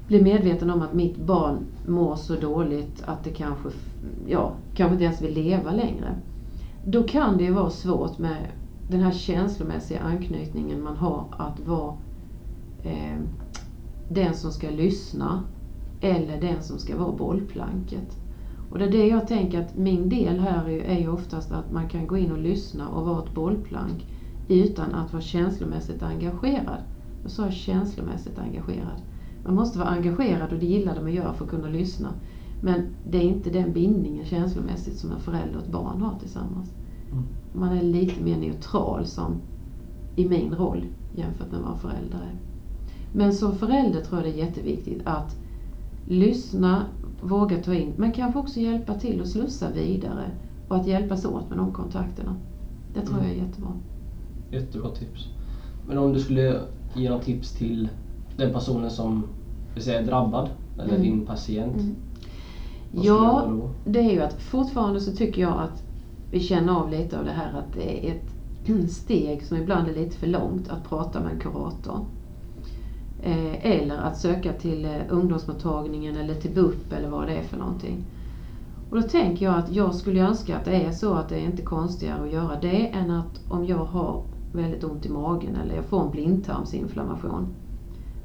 blir 0.08 0.24
medveten 0.24 0.70
om 0.70 0.82
att 0.82 0.94
mitt 0.94 1.18
barn 1.18 1.66
mår 1.88 2.16
så 2.16 2.36
dåligt 2.36 3.04
att 3.06 3.24
det 3.24 3.30
kanske, 3.30 3.70
ja, 4.28 4.54
kanske 4.76 4.94
inte 4.94 5.06
ens 5.06 5.22
vill 5.22 5.34
leva 5.34 5.72
längre. 5.72 6.16
Då 6.86 7.04
kan 7.04 7.38
det 7.38 7.44
ju 7.44 7.52
vara 7.52 7.70
svårt 7.70 8.18
med 8.18 8.48
den 8.90 9.02
här 9.02 9.12
känslomässiga 9.12 10.00
anknytningen 10.00 10.84
man 10.84 10.98
har 10.98 11.26
att 11.38 11.60
vara 11.60 11.94
eh, 12.84 13.20
den 14.10 14.34
som 14.34 14.52
ska 14.52 14.70
lyssna 14.70 15.44
eller 16.02 16.42
den 16.42 16.64
som 16.64 16.80
ska 16.80 16.98
vara 16.98 17.12
bollplanket. 17.12 18.18
Och 18.72 18.80
det 18.80 18.86
är 18.86 18.92
det 18.92 19.08
jag 19.08 19.28
tänker 19.28 19.62
att 19.62 19.78
min 19.78 20.10
del 20.10 20.40
här 20.40 20.70
är, 20.70 21.00
ju 21.00 21.10
oftast 21.10 21.52
att 21.52 21.72
man 21.72 21.90
kan 21.90 22.08
gå 22.08 22.18
in 22.18 22.32
och 22.32 22.38
lyssna 22.38 22.90
och 22.90 23.06
vara 23.06 23.24
ett 23.24 23.34
bollplank 23.34 24.06
utan 24.48 24.94
att 24.94 25.14
vara 25.14 25.24
känslomässigt 25.24 26.04
engagerad. 26.04 26.84
Jag 27.24 27.32
sa 27.32 27.52
känslomässigt 27.52 28.40
engagerad. 28.40 29.02
Man 29.46 29.56
måste 29.56 29.80
vara 29.80 29.90
engagerad 29.90 30.54
och 30.54 30.60
det 30.60 30.66
gillar 30.66 30.96
de 30.96 31.06
att 31.06 31.14
göra 31.14 31.34
för 31.34 31.46
att 31.46 31.52
kunna 31.52 31.68
lyssna. 31.68 32.14
Men 32.62 32.84
det 33.12 33.18
är 33.18 33.22
inte 33.22 33.50
den 33.50 33.74
bindningen 33.74 34.26
känslomässigt 34.26 34.98
som 34.98 35.12
en 35.12 35.20
förälder 35.20 35.58
och 35.58 35.64
ett 35.64 35.72
barn 35.72 36.02
har 36.02 36.20
tillsammans. 36.20 36.70
Mm. 37.12 37.24
Man 37.54 37.72
är 37.72 37.82
lite 37.82 38.24
mer 38.24 38.38
neutral 38.38 39.06
som 39.06 39.36
i 40.16 40.26
min 40.26 40.56
roll 40.56 40.86
jämfört 41.16 41.52
med 41.52 41.62
vad 41.62 41.72
en 41.72 41.78
förälder 41.78 42.18
är. 42.18 42.36
Men 43.12 43.34
som 43.34 43.56
förälder 43.56 44.02
tror 44.02 44.22
jag 44.22 44.34
det 44.34 44.42
är 44.42 44.46
jätteviktigt 44.46 45.02
att 45.04 45.36
lyssna, 46.06 46.86
våga 47.22 47.58
ta 47.58 47.74
in, 47.74 47.94
men 47.98 48.12
kanske 48.12 48.40
också 48.40 48.60
hjälpa 48.60 48.94
till 48.94 49.22
och 49.22 49.28
slussa 49.28 49.72
vidare 49.72 50.32
och 50.68 50.76
att 50.76 50.88
hjälpas 50.88 51.26
åt 51.26 51.50
med 51.50 51.58
de 51.58 51.74
kontakterna. 51.74 52.36
Det 52.94 53.02
tror 53.02 53.20
jag 53.20 53.30
är 53.30 53.36
jättebra. 53.36 53.72
Jättebra 54.52 54.90
tips. 54.90 55.30
Men 55.88 55.98
om 55.98 56.14
du 56.14 56.20
skulle 56.20 56.62
ge 56.94 57.10
något 57.10 57.24
tips 57.24 57.54
till 57.54 57.90
den 58.36 58.54
personen 58.54 58.92
som 58.92 59.24
är 59.76 60.02
drabbad, 60.02 60.50
eller 60.78 60.90
Mm. 60.90 61.02
din 61.02 61.26
patient. 61.26 61.76
Mm. 61.76 61.96
Ja, 62.92 63.48
det 63.86 64.00
är 64.00 64.12
ju 64.12 64.22
att 64.22 64.42
fortfarande 64.42 65.00
så 65.02 65.12
tycker 65.12 65.42
jag 65.42 65.62
att 65.62 65.84
vi 66.32 66.40
känner 66.40 66.74
av 66.74 66.90
lite 66.90 67.20
av 67.20 67.26
det 67.26 67.32
här 67.32 67.60
att 67.60 67.74
det 67.74 68.08
är 68.10 68.16
ett 68.16 68.90
steg 68.92 69.46
som 69.46 69.58
ibland 69.58 69.88
är 69.88 69.94
lite 69.94 70.18
för 70.18 70.28
långt 70.28 70.70
att 70.70 70.90
prata 70.90 71.20
med 71.20 71.32
en 71.32 71.40
kurator. 71.40 72.06
Eh, 73.24 73.66
eller 73.72 73.98
att 73.98 74.18
söka 74.18 74.54
till 74.54 74.86
eh, 74.86 74.92
ungdomsmottagningen 75.10 76.18
eller 76.18 76.36
till 76.36 76.52
BUP 76.52 76.94
eller 76.94 77.10
vad 77.10 77.28
det 77.28 77.34
är 77.34 77.44
för 77.44 77.58
någonting. 77.58 78.04
Och 78.90 79.02
då 79.02 79.08
tänker 79.08 79.46
jag 79.46 79.56
att 79.56 79.72
jag 79.72 79.96
skulle 79.96 80.20
önska 80.22 80.58
att 80.58 80.66
det 80.66 80.76
är 80.76 80.92
så 80.92 81.14
att 81.14 81.30
det 81.30 81.36
är 81.36 81.46
inte 81.46 81.62
konstigare 81.62 82.24
att 82.24 82.32
göra 82.34 82.60
det 82.62 82.88
än 82.88 83.12
att 83.12 83.42
om 83.50 83.66
jag 83.66 83.86
har 83.86 84.22
väldigt 84.54 84.84
ont 84.84 85.06
i 85.06 85.10
magen 85.10 85.56
eller 85.56 85.76
jag 85.76 85.86
får 85.86 86.02
en 86.06 86.12
blindtarmsinflammation. 86.12 87.56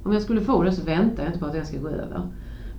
Om 0.03 0.13
jag 0.13 0.23
skulle 0.23 0.41
få 0.41 0.63
det 0.63 0.73
så 0.73 0.83
väntar 0.83 1.23
jag 1.23 1.31
inte 1.31 1.41
på 1.41 1.47
att 1.47 1.53
den 1.53 1.67
ska 1.67 1.79
gå 1.79 1.89
över. 1.89 2.29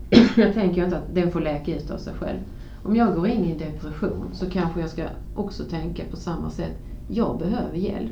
jag 0.37 0.53
tänker 0.53 0.83
inte 0.83 0.97
att 0.97 1.15
den 1.15 1.31
får 1.31 1.41
läka 1.41 1.75
ut 1.75 1.91
av 1.91 1.97
sig 1.97 2.13
själv. 2.13 2.39
Om 2.83 2.95
jag 2.95 3.15
går 3.15 3.27
in 3.27 3.45
i 3.45 3.51
en 3.51 3.57
depression 3.57 4.29
så 4.33 4.49
kanske 4.49 4.81
jag 4.81 4.89
ska 4.89 5.07
också 5.35 5.63
tänka 5.63 6.03
på 6.11 6.17
samma 6.17 6.49
sätt. 6.49 6.77
Jag 7.07 7.39
behöver 7.39 7.77
hjälp. 7.77 8.11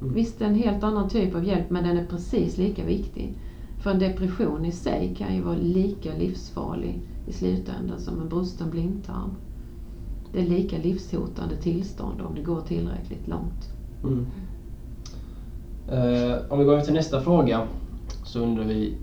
Mm. 0.00 0.14
Visst, 0.14 0.42
en 0.42 0.54
helt 0.54 0.84
annan 0.84 1.08
typ 1.08 1.34
av 1.34 1.44
hjälp 1.44 1.70
men 1.70 1.84
den 1.84 1.96
är 1.96 2.06
precis 2.06 2.58
lika 2.58 2.84
viktig. 2.84 3.34
För 3.78 3.90
en 3.90 3.98
depression 3.98 4.64
i 4.64 4.72
sig 4.72 5.14
kan 5.18 5.34
ju 5.34 5.40
vara 5.40 5.56
lika 5.56 6.12
livsfarlig 6.12 7.00
i 7.26 7.32
slutändan 7.32 8.00
som 8.00 8.20
en 8.20 8.28
brusten 8.28 8.70
blindtarm. 8.70 9.30
Det 10.32 10.40
är 10.40 10.46
lika 10.46 10.78
livshotande 10.78 11.56
tillstånd 11.56 12.20
om 12.20 12.34
det 12.34 12.42
går 12.42 12.60
tillräckligt 12.60 13.28
långt. 13.28 13.68
Mm. 14.04 14.26
Eh, 15.88 16.36
om 16.48 16.58
vi 16.58 16.64
går 16.64 16.72
över 16.72 16.82
till 16.82 16.94
nästa 16.94 17.20
fråga 17.20 17.60
så 18.24 18.40
undrar 18.40 18.64
vi 18.64 18.96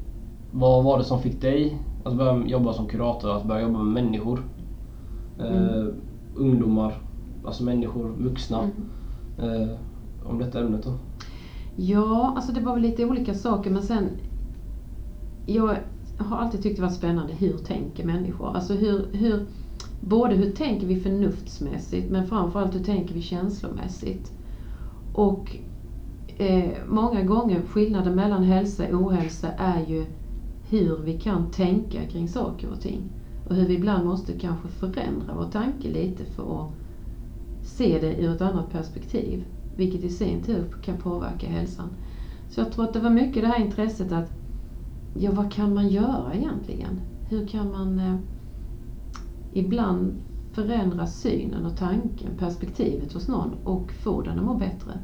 vad 0.52 0.84
var 0.84 0.98
det 0.98 1.04
som 1.04 1.22
fick 1.22 1.42
dig 1.42 1.78
att 2.04 2.18
börja 2.18 2.48
jobba 2.48 2.74
som 2.74 2.88
kurator, 2.88 3.38
att 3.38 3.44
börja 3.46 3.62
jobba 3.62 3.84
med 3.84 4.04
människor? 4.04 4.44
Eh, 5.40 5.46
Mm. 5.46 5.94
Ungdomar, 6.36 6.94
alltså 7.46 7.64
människor, 7.64 8.12
vuxna. 8.20 8.70
Mm. 9.40 9.62
Eh, 9.62 9.70
om 10.24 10.40
detta 10.40 10.60
ämnet 10.60 10.84
då? 10.84 10.94
Ja, 11.76 12.34
alltså 12.36 12.52
det 12.52 12.62
var 12.62 12.74
väl 12.74 12.82
lite 12.82 13.06
olika 13.06 13.34
saker 13.34 13.70
men 13.72 13.84
sen 13.84 14.10
Jag 15.46 15.76
har 16.18 16.38
alltid 16.38 16.64
tyckt 16.64 16.76
det 16.76 16.82
var 16.82 16.90
spännande 16.90 17.34
hur 17.34 17.58
tänker 17.58 18.06
människor? 18.06 18.56
Alltså 18.56 18.74
hur, 18.74 19.06
hur 19.12 19.46
Både 20.02 20.36
hur 20.36 20.52
tänker 20.52 20.88
vi 20.88 21.00
förnuftsmässigt 21.00 22.12
men 22.12 22.28
framförallt 22.28 22.76
hur 22.76 22.84
tänker 22.84 23.14
vi 23.14 23.22
känslomässigt? 23.22 24.32
Och 25.14 25.56
eh, 26.38 26.72
många 26.88 27.24
gånger 27.24 27.62
skillnaden 27.62 28.16
mellan 28.16 28.44
hälsa 28.44 28.84
och 28.96 29.02
ohälsa 29.02 29.52
är 29.52 29.86
ju 29.86 30.06
hur 30.70 30.98
vi 30.98 31.20
kan 31.20 31.52
tänka 31.52 32.06
kring 32.06 32.28
saker 32.28 32.70
och 32.70 32.82
ting. 32.82 33.02
Och 33.50 33.56
hur 33.56 33.68
vi 33.68 33.74
ibland 33.74 34.06
måste 34.06 34.34
kanske 34.34 34.68
förändra 34.68 35.36
vår 35.36 35.52
tanke 35.52 35.88
lite 35.88 36.26
för 36.26 36.62
att 36.62 36.72
se 37.64 38.00
det 38.02 38.16
ur 38.16 38.36
ett 38.36 38.42
annat 38.42 38.72
perspektiv. 38.72 39.46
Vilket 39.76 40.04
i 40.04 40.10
sin 40.10 40.44
tur 40.44 40.66
kan 40.82 40.98
påverka 40.98 41.48
hälsan. 41.48 41.90
Så 42.50 42.60
jag 42.60 42.72
tror 42.72 42.86
att 42.86 42.94
det 42.94 43.00
var 43.00 43.10
mycket 43.10 43.42
det 43.42 43.48
här 43.48 43.66
intresset 43.66 44.12
att, 44.12 44.32
ja 45.14 45.32
vad 45.32 45.52
kan 45.52 45.74
man 45.74 45.88
göra 45.88 46.34
egentligen? 46.34 47.02
Hur 47.30 47.48
kan 47.48 47.72
man 47.72 48.00
eh, 48.00 48.16
ibland 49.54 50.14
förändra 50.52 51.08
synen 51.08 51.66
och 51.66 51.78
tanken, 51.78 52.38
perspektivet 52.38 53.14
hos 53.14 53.28
någon 53.28 53.54
och 53.64 53.92
få 53.92 54.22
den 54.22 54.40
att 54.40 54.46
må 54.46 54.54
bättre? 54.54 55.00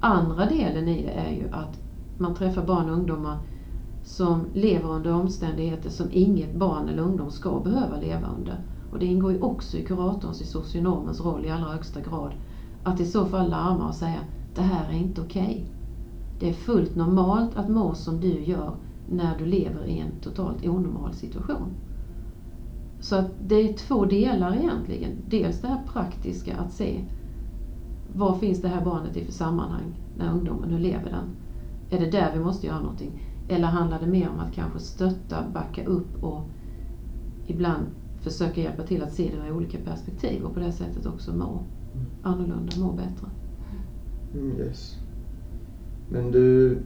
Andra 0.00 0.46
delen 0.46 0.88
i 0.88 1.02
det 1.02 1.10
är 1.10 1.30
ju 1.30 1.48
att 1.52 1.80
man 2.16 2.34
träffar 2.34 2.66
barn 2.66 2.90
och 2.90 2.96
ungdomar 2.96 3.38
som 4.02 4.46
lever 4.54 4.88
under 4.88 5.12
omständigheter 5.12 5.90
som 5.90 6.08
inget 6.12 6.54
barn 6.54 6.88
eller 6.88 7.02
ungdom 7.02 7.30
ska 7.30 7.60
behöva 7.60 7.96
leva 7.96 8.28
under. 8.38 8.62
Och 8.90 8.98
det 8.98 9.06
ingår 9.06 9.32
ju 9.32 9.40
också 9.40 9.76
i 9.76 9.84
kuratorns, 9.84 10.42
i 10.42 10.46
socionomens 10.46 11.20
roll 11.20 11.44
i 11.44 11.50
allra 11.50 11.72
högsta 11.72 12.00
grad. 12.00 12.32
Att 12.82 13.00
i 13.00 13.06
så 13.06 13.26
fall 13.26 13.50
larma 13.50 13.88
och 13.88 13.94
säga, 13.94 14.20
det 14.54 14.62
här 14.62 14.88
är 14.88 14.96
inte 14.96 15.20
okej. 15.20 15.72
Det 16.38 16.48
är 16.48 16.52
fullt 16.52 16.94
normalt 16.94 17.56
att 17.56 17.68
må 17.68 17.94
som 17.94 18.20
du 18.20 18.44
gör 18.44 18.76
när 19.06 19.38
du 19.38 19.46
lever 19.46 19.84
i 19.84 19.98
en 19.98 20.20
totalt 20.20 20.66
onormal 20.66 21.14
situation. 21.14 21.76
Så 23.00 23.16
att 23.16 23.30
det 23.38 23.54
är 23.54 23.72
två 23.72 24.04
delar 24.04 24.56
egentligen. 24.56 25.12
Dels 25.26 25.60
det 25.60 25.68
här 25.68 25.86
praktiska 25.92 26.56
att 26.56 26.72
se 26.72 27.04
vad 28.18 28.40
finns 28.40 28.62
det 28.62 28.68
här 28.68 28.84
barnet 28.84 29.16
i 29.16 29.24
för 29.24 29.32
sammanhang? 29.32 29.94
När 30.18 30.32
ungdomen, 30.32 30.70
hur 30.70 30.78
lever 30.78 31.10
den? 31.10 31.28
Är 31.90 32.04
det 32.04 32.10
där 32.10 32.30
vi 32.34 32.40
måste 32.40 32.66
göra 32.66 32.80
någonting? 32.80 33.22
Eller 33.48 33.66
handlar 33.66 34.00
det 34.00 34.06
mer 34.06 34.28
om 34.28 34.40
att 34.40 34.54
kanske 34.54 34.78
stötta, 34.78 35.44
backa 35.54 35.84
upp 35.84 36.24
och 36.24 36.40
ibland 37.46 37.86
försöka 38.20 38.60
hjälpa 38.60 38.82
till 38.82 39.02
att 39.02 39.12
se 39.12 39.30
det 39.30 39.48
ur 39.48 39.56
olika 39.56 39.78
perspektiv 39.78 40.42
och 40.42 40.54
på 40.54 40.60
det 40.60 40.72
sättet 40.72 41.06
också 41.06 41.32
må 41.32 41.62
annorlunda, 42.22 42.72
må 42.78 42.92
bättre. 42.92 43.26
Mm, 44.34 44.58
yes. 44.58 44.96
Men 46.08 46.30
du, 46.30 46.78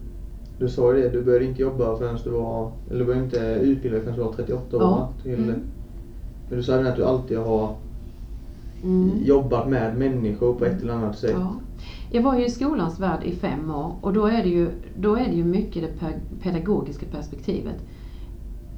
du 0.59 0.69
sa 0.69 0.97
ju 0.97 1.03
det, 1.03 1.09
du 1.09 1.23
började 1.23 1.45
inte 1.45 1.63
jobba 1.63 1.97
förrän 1.97 2.19
du 2.25 2.31
var, 2.31 2.73
eller 2.91 2.99
du 2.99 3.05
började 3.05 3.25
inte 3.25 3.59
utbilda 3.63 4.01
förrän 4.01 4.17
du 4.17 4.23
var 4.23 4.33
38 4.33 4.77
år 4.77 4.83
Ja. 4.83 5.13
Till, 5.23 5.35
Mm. 5.35 5.61
Men 6.49 6.59
du 6.59 6.63
sa 6.63 6.73
även 6.73 6.87
att 6.87 6.97
du 6.97 7.05
alltid 7.05 7.39
har 7.39 7.77
Mm. 8.83 9.25
jobbat 9.25 9.69
med 9.69 9.97
människor 9.97 10.55
på 10.55 10.65
ett 10.65 10.83
eller 10.83 10.95
annat 10.95 11.19
sätt. 11.19 11.31
Ja. 11.35 11.53
Jag 12.11 12.23
var 12.23 12.39
ju 12.39 12.45
i 12.47 12.51
skolans 12.51 13.01
värld 13.01 13.25
i 13.25 13.33
fem 13.33 13.71
år 13.71 13.95
och 14.01 14.13
då 14.13 14.27
är 14.27 14.43
det 14.43 14.49
ju, 14.49 14.71
då 14.97 15.17
är 15.17 15.25
det 15.25 15.35
ju 15.35 15.45
mycket 15.45 15.83
det 15.83 16.07
pe- 16.07 16.43
pedagogiska 16.43 17.07
perspektivet. 17.07 17.77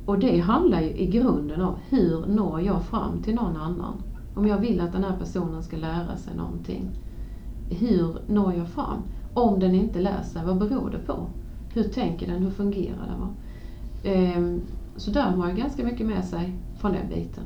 Och 0.07 0.19
det 0.19 0.39
handlar 0.39 0.81
ju 0.81 0.91
i 0.91 1.07
grunden 1.07 1.61
om 1.61 1.75
hur 1.89 2.27
når 2.27 2.61
jag 2.61 2.83
fram 2.85 3.23
till 3.23 3.35
någon 3.35 3.57
annan? 3.57 4.03
Om 4.35 4.47
jag 4.47 4.59
vill 4.59 4.81
att 4.81 4.93
den 4.93 5.05
här 5.05 5.17
personen 5.19 5.63
ska 5.63 5.77
lära 5.77 6.17
sig 6.17 6.37
någonting. 6.37 6.91
Hur 7.71 8.17
når 8.27 8.55
jag 8.55 8.69
fram? 8.69 9.03
Om 9.35 9.61
den 9.61 9.75
inte 9.75 10.01
lär 10.01 10.23
sig, 10.23 10.43
vad 10.47 10.59
beror 10.59 10.91
det 10.91 10.99
på? 10.99 11.27
Hur 11.75 11.83
tänker 11.83 12.27
den? 12.27 12.43
Hur 12.43 12.51
fungerar 12.51 13.07
den? 13.07 13.21
Va? 13.21 13.29
Ehm, 14.05 14.61
så 14.97 15.11
där 15.11 15.23
har 15.23 15.37
man 15.37 15.57
ganska 15.57 15.85
mycket 15.85 16.07
med 16.07 16.25
sig 16.25 16.53
från 16.81 16.93
den 16.93 17.09
biten. 17.09 17.45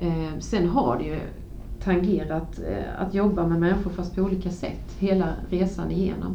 Ehm, 0.00 0.40
sen 0.40 0.68
har 0.68 0.98
det 0.98 1.04
ju 1.04 1.20
tangerat 1.84 2.58
eh, 2.58 3.02
att 3.02 3.14
jobba 3.14 3.46
med 3.46 3.60
människor 3.60 3.90
fast 3.90 4.14
på 4.14 4.22
olika 4.22 4.50
sätt 4.50 4.96
hela 4.98 5.28
resan 5.50 5.90
igenom. 5.90 6.34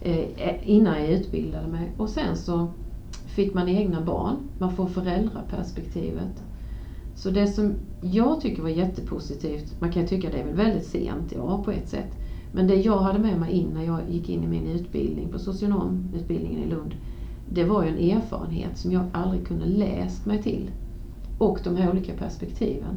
Eh, 0.00 0.18
eh, 0.18 0.70
innan 0.70 1.00
jag 1.00 1.08
utbildade 1.08 1.68
mig. 1.68 1.92
Och 1.96 2.08
sen 2.08 2.36
så 2.36 2.68
fick 3.26 3.54
man 3.54 3.68
egna 3.68 4.00
barn, 4.00 4.36
man 4.58 4.76
får 4.76 4.86
föräldraperspektivet. 4.86 6.42
Så 7.14 7.30
det 7.30 7.46
som 7.46 7.74
jag 8.00 8.40
tycker 8.40 8.62
var 8.62 8.68
jättepositivt, 8.68 9.80
man 9.80 9.92
kan 9.92 10.02
ju 10.02 10.08
tycka 10.08 10.30
det 10.30 10.38
är 10.38 10.44
väl 10.44 10.54
väldigt 10.54 10.86
sent, 10.86 11.32
ja 11.36 11.62
på 11.64 11.70
ett 11.70 11.88
sätt. 11.88 12.18
Men 12.52 12.66
det 12.66 12.74
jag 12.74 12.98
hade 12.98 13.18
med 13.18 13.40
mig 13.40 13.52
in 13.52 13.68
när 13.74 13.84
jag 13.84 14.00
gick 14.10 14.28
in 14.28 14.44
i 14.44 14.46
min 14.46 14.66
utbildning 14.66 15.28
på 15.28 15.38
socionomutbildningen 15.38 16.62
i 16.62 16.66
Lund, 16.66 16.94
det 17.52 17.64
var 17.64 17.84
ju 17.84 17.88
en 17.88 18.18
erfarenhet 18.18 18.78
som 18.78 18.92
jag 18.92 19.04
aldrig 19.12 19.46
kunde 19.46 19.66
läst 19.66 20.26
mig 20.26 20.42
till. 20.42 20.70
Och 21.38 21.58
de 21.64 21.76
här 21.76 21.90
olika 21.90 22.12
perspektiven. 22.12 22.96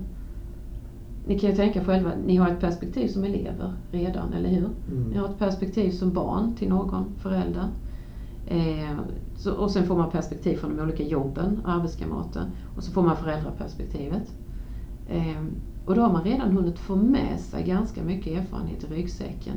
Ni 1.29 1.39
kan 1.39 1.49
ju 1.49 1.55
tänka 1.55 1.85
själva, 1.85 2.11
ni 2.25 2.35
har 2.35 2.49
ett 2.49 2.59
perspektiv 2.59 3.07
som 3.07 3.23
elever 3.23 3.73
redan, 3.91 4.33
eller 4.33 4.49
hur? 4.49 4.69
Mm. 4.91 5.03
Ni 5.09 5.17
har 5.17 5.25
ett 5.25 5.39
perspektiv 5.39 5.91
som 5.91 6.13
barn 6.13 6.55
till 6.55 6.69
någon 6.69 7.15
förälder. 7.17 7.67
Eh, 8.47 8.97
så, 9.35 9.53
och 9.53 9.71
sen 9.71 9.87
får 9.87 9.97
man 9.97 10.11
perspektiv 10.11 10.57
från 10.57 10.77
de 10.77 10.83
olika 10.83 11.03
jobben, 11.03 11.61
arbetskamrater. 11.65 12.51
Och 12.75 12.83
så 12.83 12.91
får 12.91 13.01
man 13.01 13.17
föräldraperspektivet. 13.17 14.33
Eh, 15.09 15.43
och 15.85 15.95
då 15.95 16.01
har 16.01 16.13
man 16.13 16.23
redan 16.23 16.51
hunnit 16.51 16.79
få 16.79 16.95
med 16.95 17.39
sig 17.39 17.63
ganska 17.63 18.03
mycket 18.03 18.41
erfarenhet 18.41 18.83
i 18.83 18.87
ryggsäcken. 18.87 19.55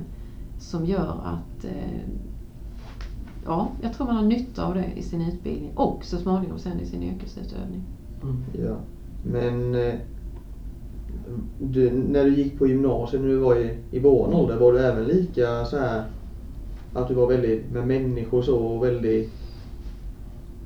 Som 0.58 0.86
gör 0.86 1.20
att 1.24 1.64
eh, 1.64 2.08
ja, 3.44 3.68
jag 3.82 3.92
tror 3.92 4.06
man 4.06 4.16
har 4.16 4.24
nytta 4.24 4.66
av 4.66 4.74
det 4.74 4.86
i 4.96 5.02
sin 5.02 5.22
utbildning 5.22 5.70
och 5.74 6.04
så 6.04 6.16
småningom 6.16 6.58
sen 6.58 6.80
i 6.80 6.86
sin 6.86 7.02
yrkesutövning. 7.02 7.82
Mm. 8.22 8.42
Ja. 8.52 8.76
Men 9.22 9.74
eh, 9.74 9.94
du, 11.58 11.90
när 11.90 12.24
du 12.24 12.34
gick 12.34 12.58
på 12.58 12.66
gymnasiet, 12.66 13.22
när 13.22 13.28
du 13.28 13.36
var 13.36 13.56
i, 13.56 13.76
i 13.90 13.98
vår 13.98 14.34
ålder, 14.34 14.56
var 14.56 14.72
du 14.72 14.78
även 14.78 15.04
lika 15.04 15.64
så 15.64 15.78
här 15.78 16.04
att 16.94 17.08
du 17.08 17.14
var 17.14 17.26
väldigt 17.26 17.70
med 17.70 17.86
människor 17.86 18.42
så 18.42 18.58
och 18.58 18.84
väldigt, 18.84 19.32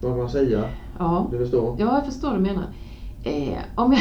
vad 0.01 0.13
kan 0.13 0.19
man 0.19 0.31
säga? 0.31 0.65
Ja. 0.99 1.29
Du 1.31 1.39
förstår? 1.39 1.77
Ja, 1.79 1.95
jag 1.95 2.07
förstår 2.07 2.29
vad 2.29 2.39
du 2.39 2.43
menar. 2.43 2.65
Eh, 3.25 3.59
om, 3.75 3.93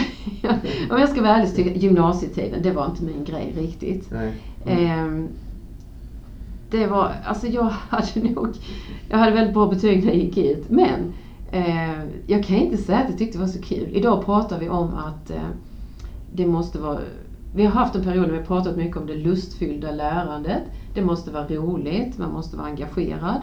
jag, 0.41 0.54
om 0.91 1.00
jag 1.00 1.10
ska 1.10 1.22
vara 1.22 1.36
ärlig 1.36 1.50
så 1.50 1.56
tycker 1.56 1.72
jag 1.72 1.78
gymnasietiden, 1.78 2.63
det 2.63 2.72
var 2.72 2.86
inte 2.86 3.04
min 3.04 3.24
grej 3.24 3.54
riktigt. 3.58 4.12
Nej. 4.12 4.34
Eh, 4.65 5.26
det 6.72 6.88
var, 6.88 7.12
alltså 7.24 7.48
jag 7.48 7.63
hade 7.89 8.30
nog, 8.30 8.48
jag 9.10 9.17
hade 9.17 9.32
väldigt 9.32 9.54
bra 9.54 9.67
betyg 9.67 10.06
när 10.06 10.13
jag 10.13 10.22
gick 10.22 10.38
ut. 10.38 10.70
Men 10.70 11.13
eh, 11.52 12.00
jag 12.28 12.43
kan 12.43 12.56
inte 12.56 12.78
säga 12.78 12.98
att 12.98 13.10
jag 13.10 13.17
tyckte 13.17 13.38
det 13.38 13.43
var 13.43 13.52
så 13.52 13.62
kul. 13.62 13.88
Idag 13.91 14.26
pratar 14.26 14.60
vi 14.60 14.70
om 14.70 14.93
att 14.93 15.30
eh, 15.30 15.38
det 16.36 16.48
måste 16.48 16.80
vara, 16.80 17.00
vi 17.56 17.65
har 17.65 17.71
haft 17.71 17.95
en 17.95 18.04
period 18.04 18.21
när 18.21 18.32
vi 18.32 18.38
har 18.38 18.45
pratat 18.45 18.78
mycket 18.78 18.98
om 18.98 19.08
det 19.08 19.15
lustfyllda 19.15 19.91
lärandet. 19.91 20.63
Det 20.93 21.02
måste 21.02 21.32
vara 21.32 21.48
roligt, 21.48 22.17
man 22.17 22.32
måste 22.32 22.58
vara 22.58 22.67
engagerad. 22.67 23.41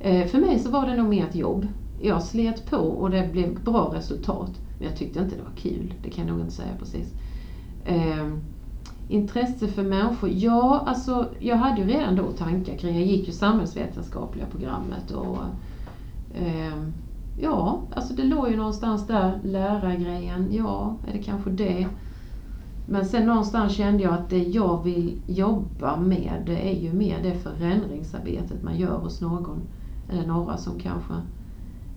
Eh, 0.00 0.26
för 0.26 0.38
mig 0.38 0.58
så 0.58 0.70
var 0.70 0.86
det 0.86 0.96
nog 0.96 1.08
mer 1.08 1.26
ett 1.26 1.34
jobb. 1.34 1.66
Jag 2.00 2.22
slet 2.22 2.70
på 2.70 2.76
och 2.76 3.10
det 3.10 3.32
blev 3.32 3.64
bra 3.64 3.92
resultat. 3.94 4.50
Men 4.78 4.88
jag 4.88 4.96
tyckte 4.96 5.18
inte 5.18 5.36
det 5.36 5.42
var 5.42 5.56
kul, 5.56 5.94
det 6.02 6.10
kan 6.10 6.26
jag 6.26 6.32
nog 6.32 6.40
inte 6.40 6.54
säga 6.54 6.76
precis. 6.78 7.14
Eh, 7.84 8.28
intresse 9.08 9.68
för 9.68 9.82
människor? 9.82 10.30
Ja, 10.32 10.82
alltså 10.86 11.28
jag 11.38 11.56
hade 11.56 11.80
ju 11.80 11.86
redan 11.86 12.16
då 12.16 12.32
tankar 12.32 12.76
kring, 12.76 12.94
jag 12.94 13.06
gick 13.06 13.26
ju 13.26 13.32
samhällsvetenskapliga 13.32 14.46
programmet 14.46 15.10
och 15.10 15.38
eh, 16.34 16.82
ja, 17.40 17.82
alltså 17.94 18.14
det 18.14 18.24
låg 18.24 18.50
ju 18.50 18.56
någonstans 18.56 19.06
där, 19.06 19.40
lärargrejen, 19.44 20.48
ja, 20.50 20.96
är 21.08 21.12
det 21.12 21.22
kanske 21.22 21.50
det? 21.50 21.86
Men 22.92 23.04
sen 23.04 23.26
någonstans 23.26 23.76
kände 23.76 24.02
jag 24.02 24.14
att 24.14 24.30
det 24.30 24.42
jag 24.42 24.82
vill 24.84 25.18
jobba 25.26 25.96
med, 25.96 26.42
det 26.46 26.68
är 26.70 26.80
ju 26.80 26.92
mer 26.92 27.22
det 27.22 27.34
förändringsarbetet 27.34 28.62
man 28.62 28.78
gör 28.78 28.98
hos 28.98 29.20
någon 29.20 29.68
eller 30.08 30.26
några 30.26 30.56
som 30.56 30.80
kanske 30.80 31.14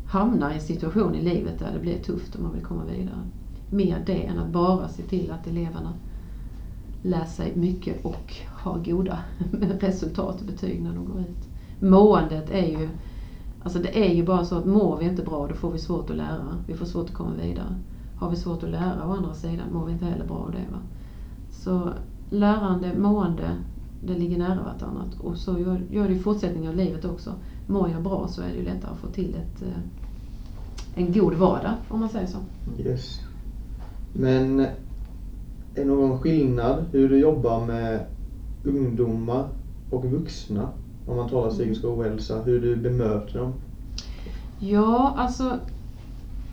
hamnar 0.06 0.52
i 0.52 0.54
en 0.54 0.62
situation 0.62 1.16
i 1.16 1.22
livet 1.22 1.60
där 1.60 1.74
det 1.74 1.80
blir 1.80 1.98
tufft 1.98 2.36
och 2.36 2.42
man 2.42 2.54
vill 2.54 2.66
komma 2.66 2.84
vidare. 2.86 3.30
Mer 3.70 4.04
det 4.06 4.24
än 4.24 4.40
att 4.40 4.50
bara 4.50 4.90
se 4.90 5.04
till 5.04 5.32
att 5.32 5.48
eleverna 5.48 5.94
lär 7.02 7.26
sig 7.26 7.56
mycket 7.56 8.06
och 8.06 8.36
har 8.46 8.80
goda 8.80 9.20
resultat 9.80 10.42
och 10.42 10.48
betyg 10.48 10.82
när 10.82 10.94
de 10.94 11.06
går 11.06 11.20
ut. 11.20 11.50
Måendet 11.80 12.50
är 12.52 12.68
ju, 12.68 12.90
alltså 13.64 13.80
det 13.80 14.06
är 14.10 14.14
ju 14.14 14.26
bara 14.26 14.46
så 14.46 14.56
att 14.56 14.66
mår 14.66 14.98
vi 14.98 15.06
inte 15.06 15.24
bra 15.24 15.48
då 15.48 15.56
får 15.56 15.72
vi 15.72 15.80
svårt 15.80 16.10
att 16.10 16.16
lära. 16.16 16.64
Vi 16.68 16.74
får 16.74 16.86
svårt 16.86 17.10
att 17.10 17.16
komma 17.16 17.34
vidare. 17.42 17.80
Har 18.24 18.30
vi 18.30 18.36
svårt 18.36 18.64
att 18.64 18.70
lära 18.70 19.08
å 19.08 19.12
andra 19.12 19.34
sidan 19.34 19.74
mår 19.74 19.86
vi 19.86 19.92
inte 19.92 20.06
heller 20.06 20.26
bra 20.26 20.38
av 20.38 20.52
det. 20.52 20.66
Va? 20.72 20.80
Så 21.52 21.90
lärande, 22.30 22.94
mående, 22.98 23.58
det 24.02 24.14
ligger 24.14 24.38
nära 24.38 24.64
vartannat. 24.64 25.20
Och 25.20 25.38
så 25.38 25.60
gör, 25.60 25.82
gör 25.92 26.08
det 26.08 26.14
i 26.14 26.20
fortsättningen 26.20 26.70
av 26.70 26.76
livet 26.76 27.06
också. 27.06 27.34
Mår 27.68 27.90
jag 27.90 28.04
bra 28.04 28.28
så 28.28 28.42
är 28.42 28.48
det 28.48 28.54
ju 28.54 28.64
lättare 28.64 28.92
att 28.92 28.98
få 28.98 29.08
till 29.08 29.36
ett, 29.36 29.62
eh, 29.62 29.78
en 30.96 31.14
god 31.14 31.34
vardag, 31.34 31.74
om 31.90 32.00
man 32.00 32.10
säger 32.10 32.28
så. 32.28 32.38
Yes. 32.80 33.20
Men 34.14 34.60
är 34.60 34.76
det 35.76 35.86
någon 35.86 36.20
skillnad 36.20 36.86
hur 36.92 37.10
du 37.10 37.20
jobbar 37.20 37.66
med 37.66 38.06
ungdomar 38.64 39.48
och 39.90 40.06
vuxna? 40.06 40.70
Om 41.06 41.18
man 41.18 41.30
talar 41.30 41.50
psykisk 41.50 41.84
ohälsa, 41.84 42.42
hur 42.42 42.62
du 42.62 42.76
bemöter 42.76 43.40
dem? 43.40 43.54
Ja, 44.60 45.14
alltså 45.18 45.60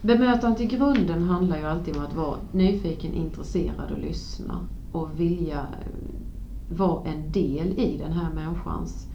bemötandet 0.02 0.60
i 0.60 0.66
grunden 0.66 1.22
handlar 1.22 1.58
ju 1.58 1.64
alltid 1.64 1.96
om 1.96 2.04
att 2.04 2.14
vara 2.14 2.36
nyfiken, 2.52 3.14
intresserad 3.14 3.90
och 3.90 3.98
lyssna. 3.98 4.66
Och 4.92 5.20
vilja 5.20 5.58
eh, 5.58 6.76
vara 6.76 7.04
en 7.04 7.32
del 7.32 7.78
i 7.78 7.98
den 7.98 8.12
här 8.12 8.32
människans 8.34 9.06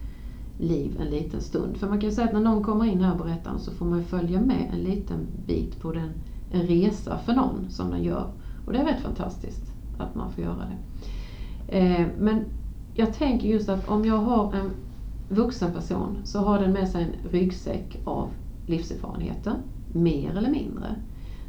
liv 0.59 0.97
en 0.99 1.09
liten 1.09 1.41
stund. 1.41 1.77
För 1.77 1.87
man 1.89 1.99
kan 1.99 2.09
ju 2.09 2.15
säga 2.15 2.27
att 2.27 2.33
när 2.33 2.39
någon 2.39 2.63
kommer 2.63 2.85
in 2.85 3.01
här 3.01 3.11
och 3.11 3.25
berättar 3.25 3.57
så 3.57 3.71
får 3.71 3.85
man 3.85 3.99
ju 3.99 4.05
följa 4.05 4.41
med 4.41 4.69
en 4.73 4.79
liten 4.79 5.27
bit 5.47 5.79
på 5.81 5.91
den, 5.91 6.09
en 6.51 6.61
resa 6.61 7.17
för 7.17 7.33
någon 7.33 7.69
som 7.69 7.89
den 7.89 8.03
gör. 8.03 8.27
Och 8.65 8.73
det 8.73 8.79
är 8.79 8.85
rätt 8.85 9.01
fantastiskt 9.01 9.71
att 9.97 10.15
man 10.15 10.31
får 10.31 10.43
göra 10.43 10.67
det. 10.69 10.77
Eh, 11.77 12.07
men 12.19 12.45
jag 12.93 13.13
tänker 13.13 13.47
just 13.47 13.69
att 13.69 13.89
om 13.89 14.05
jag 14.05 14.17
har 14.17 14.53
en 14.53 14.71
vuxen 15.29 15.73
person 15.73 16.17
så 16.23 16.39
har 16.39 16.59
den 16.59 16.71
med 16.71 16.89
sig 16.89 17.03
en 17.03 17.31
ryggsäck 17.31 17.97
av 18.05 18.29
livserfarenheter, 18.65 19.53
mer 19.95 20.37
eller 20.37 20.49
mindre. 20.49 20.95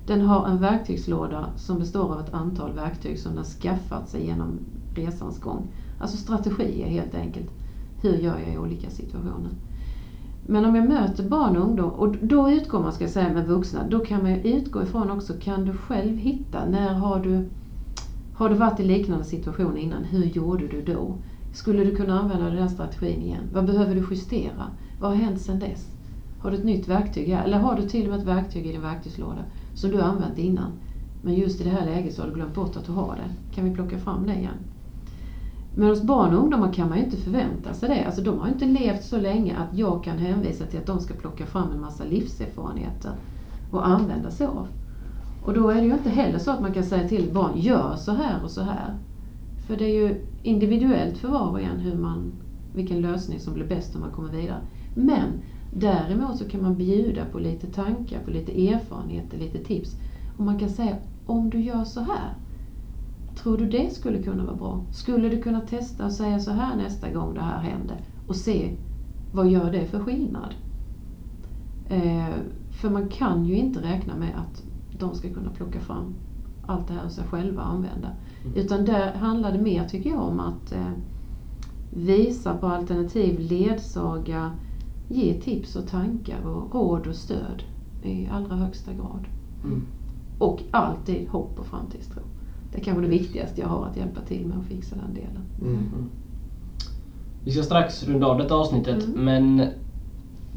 Den 0.06 0.20
har 0.20 0.46
en 0.46 0.60
verktygslåda 0.60 1.50
som 1.56 1.78
består 1.78 2.12
av 2.12 2.20
ett 2.20 2.34
antal 2.34 2.72
verktyg 2.72 3.18
som 3.18 3.34
den 3.34 3.44
skaffat 3.44 4.08
sig 4.08 4.26
genom 4.26 4.58
resans 4.94 5.40
gång. 5.40 5.68
Alltså 5.98 6.16
strategier 6.16 6.86
helt 6.86 7.14
enkelt. 7.14 7.50
Hur 8.02 8.16
gör 8.16 8.38
jag 8.38 8.54
i 8.54 8.58
olika 8.58 8.90
situationer? 8.90 9.50
Men 10.46 10.64
om 10.64 10.74
jag 10.74 10.88
möter 10.88 11.28
barn 11.28 11.56
och 11.56 11.64
ungdom, 11.64 11.90
och 11.90 12.16
då 12.16 12.50
utgår 12.50 12.80
man, 12.80 12.92
ska 12.92 13.04
jag 13.04 13.10
säga, 13.10 13.32
med 13.32 13.46
vuxna, 13.46 13.88
då 13.88 14.00
kan 14.00 14.22
man 14.22 14.30
ju 14.30 14.40
utgå 14.40 14.82
ifrån 14.82 15.10
också, 15.10 15.34
kan 15.40 15.64
du 15.64 15.72
själv 15.72 16.16
hitta, 16.16 16.66
när 16.66 16.94
har 16.94 17.20
du, 17.20 17.50
har 18.34 18.48
du 18.48 18.54
varit 18.54 18.80
i 18.80 18.84
liknande 18.84 19.24
situationer 19.24 19.76
innan, 19.76 20.04
hur 20.04 20.24
gjorde 20.24 20.68
du 20.68 20.82
då? 20.82 21.18
Skulle 21.52 21.84
du 21.84 21.96
kunna 21.96 22.20
använda 22.20 22.50
den 22.50 22.70
strategin 22.70 23.22
igen? 23.22 23.48
Vad 23.52 23.66
behöver 23.66 23.94
du 23.94 24.06
justera? 24.10 24.70
Vad 25.00 25.10
har 25.10 25.16
hänt 25.16 25.40
sedan 25.40 25.58
dess? 25.58 25.95
Har 26.46 26.50
du 26.50 26.58
ett 26.58 26.64
nytt 26.64 26.88
verktyg 26.88 27.28
här? 27.28 27.44
Eller 27.44 27.58
har 27.58 27.76
du 27.76 27.88
till 27.88 28.04
och 28.04 28.10
med 28.10 28.20
ett 28.20 28.26
verktyg 28.26 28.66
i 28.66 28.72
din 28.72 28.80
verktygslåda 28.80 29.44
som 29.74 29.90
du 29.90 29.96
har 29.96 30.08
använt 30.08 30.38
innan? 30.38 30.72
Men 31.20 31.34
just 31.34 31.60
i 31.60 31.64
det 31.64 31.70
här 31.70 31.86
läget 31.86 32.14
så 32.14 32.22
har 32.22 32.28
du 32.28 32.34
glömt 32.34 32.54
bort 32.54 32.76
att 32.76 32.86
du 32.86 32.92
har 32.92 33.16
det. 33.16 33.54
Kan 33.54 33.64
vi 33.64 33.74
plocka 33.74 33.98
fram 33.98 34.26
det 34.26 34.34
igen? 34.34 34.54
Men 35.74 35.88
hos 35.88 36.02
barn 36.02 36.34
och 36.34 36.42
ungdomar 36.42 36.72
kan 36.72 36.88
man 36.88 36.98
ju 36.98 37.04
inte 37.04 37.16
förvänta 37.16 37.74
sig 37.74 37.88
det. 37.88 38.04
Alltså 38.04 38.22
de 38.22 38.38
har 38.38 38.46
ju 38.46 38.52
inte 38.52 38.64
levt 38.64 39.04
så 39.04 39.18
länge 39.18 39.56
att 39.56 39.78
jag 39.78 40.04
kan 40.04 40.18
hänvisa 40.18 40.66
till 40.66 40.78
att 40.78 40.86
de 40.86 41.00
ska 41.00 41.14
plocka 41.14 41.46
fram 41.46 41.72
en 41.72 41.80
massa 41.80 42.04
livserfarenheter 42.04 43.12
och 43.70 43.88
använda 43.88 44.30
sig 44.30 44.46
av. 44.46 44.68
Och 45.42 45.54
då 45.54 45.70
är 45.70 45.74
det 45.74 45.86
ju 45.86 45.92
inte 45.92 46.10
heller 46.10 46.38
så 46.38 46.50
att 46.50 46.60
man 46.60 46.72
kan 46.72 46.84
säga 46.84 47.08
till 47.08 47.32
barn, 47.32 47.52
gör 47.60 47.96
så 47.96 48.12
här 48.12 48.44
och 48.44 48.50
så 48.50 48.62
här. 48.62 48.96
För 49.66 49.76
det 49.76 49.84
är 49.84 50.08
ju 50.08 50.26
individuellt 50.42 51.18
för 51.18 51.28
var 51.28 51.50
och 51.50 51.60
en 51.60 51.80
hur 51.80 51.94
man, 51.94 52.32
vilken 52.72 53.00
lösning 53.00 53.40
som 53.40 53.54
blir 53.54 53.66
bäst 53.66 53.94
om 53.94 54.00
man 54.00 54.10
kommer 54.10 54.30
vidare. 54.30 54.60
Men 54.94 55.42
däremot 55.80 56.38
så 56.38 56.48
kan 56.48 56.62
man 56.62 56.74
bjuda 56.74 57.24
på 57.24 57.38
lite 57.38 57.66
tankar, 57.66 58.20
på 58.24 58.30
lite 58.30 58.68
erfarenheter, 58.68 59.38
lite 59.38 59.58
tips. 59.58 59.96
Och 60.38 60.44
man 60.44 60.58
kan 60.58 60.70
säga, 60.70 60.96
om 61.26 61.50
du 61.50 61.60
gör 61.60 61.84
så 61.84 62.00
här, 62.00 62.34
tror 63.36 63.58
du 63.58 63.66
det 63.66 63.94
skulle 63.94 64.22
kunna 64.22 64.44
vara 64.44 64.56
bra? 64.56 64.84
Skulle 64.92 65.28
du 65.28 65.42
kunna 65.42 65.60
testa 65.60 66.06
och 66.06 66.12
säga 66.12 66.40
så 66.40 66.50
här 66.50 66.76
nästa 66.76 67.10
gång 67.10 67.34
det 67.34 67.40
här 67.40 67.60
händer? 67.60 68.00
Och 68.26 68.36
se, 68.36 68.76
vad 69.32 69.48
gör 69.48 69.72
det 69.72 69.86
för 69.86 70.00
skillnad? 70.00 70.54
Eh, 71.88 72.34
för 72.70 72.90
man 72.90 73.08
kan 73.08 73.44
ju 73.44 73.54
inte 73.54 73.82
räkna 73.82 74.16
med 74.16 74.32
att 74.36 74.62
de 74.98 75.14
ska 75.14 75.28
kunna 75.28 75.50
plocka 75.50 75.80
fram 75.80 76.14
allt 76.66 76.88
det 76.88 76.94
här 76.94 77.04
och 77.04 77.12
sig 77.12 77.24
själva 77.24 77.62
använda. 77.62 78.08
Mm. 78.44 78.56
Utan 78.56 78.84
där 78.84 79.14
handlar 79.14 79.52
det 79.52 79.62
mer, 79.62 79.88
tycker 79.88 80.10
jag, 80.10 80.22
om 80.22 80.40
att 80.40 80.72
eh, 80.72 80.92
visa 81.90 82.54
på 82.56 82.66
alternativ, 82.66 83.40
ledsaga, 83.40 84.50
ge 85.08 85.40
tips 85.40 85.76
och 85.76 85.88
tankar 85.88 86.46
och 86.46 86.74
råd 86.74 87.06
och 87.06 87.14
stöd 87.14 87.62
i 88.02 88.28
allra 88.32 88.56
högsta 88.56 88.92
grad. 88.92 89.26
Mm. 89.64 89.82
Och 90.38 90.62
alltid 90.70 91.28
hopp 91.28 91.58
och 91.58 91.66
framtidstro. 91.66 92.22
Det 92.72 92.78
är 92.78 92.84
kanske 92.84 93.02
det 93.02 93.08
viktigaste 93.08 93.60
jag 93.60 93.68
har 93.68 93.86
att 93.86 93.96
hjälpa 93.96 94.20
till 94.20 94.46
med 94.46 94.58
att 94.58 94.64
fixa 94.64 94.96
den 94.96 95.14
delen. 95.14 95.42
Mm. 95.60 95.74
mm. 95.74 96.10
Vi 97.44 97.52
ska 97.52 97.62
strax 97.62 98.04
runda 98.04 98.26
av 98.26 98.38
detta 98.38 98.54
avsnittet 98.54 99.04
mm. 99.04 99.24
men 99.24 99.68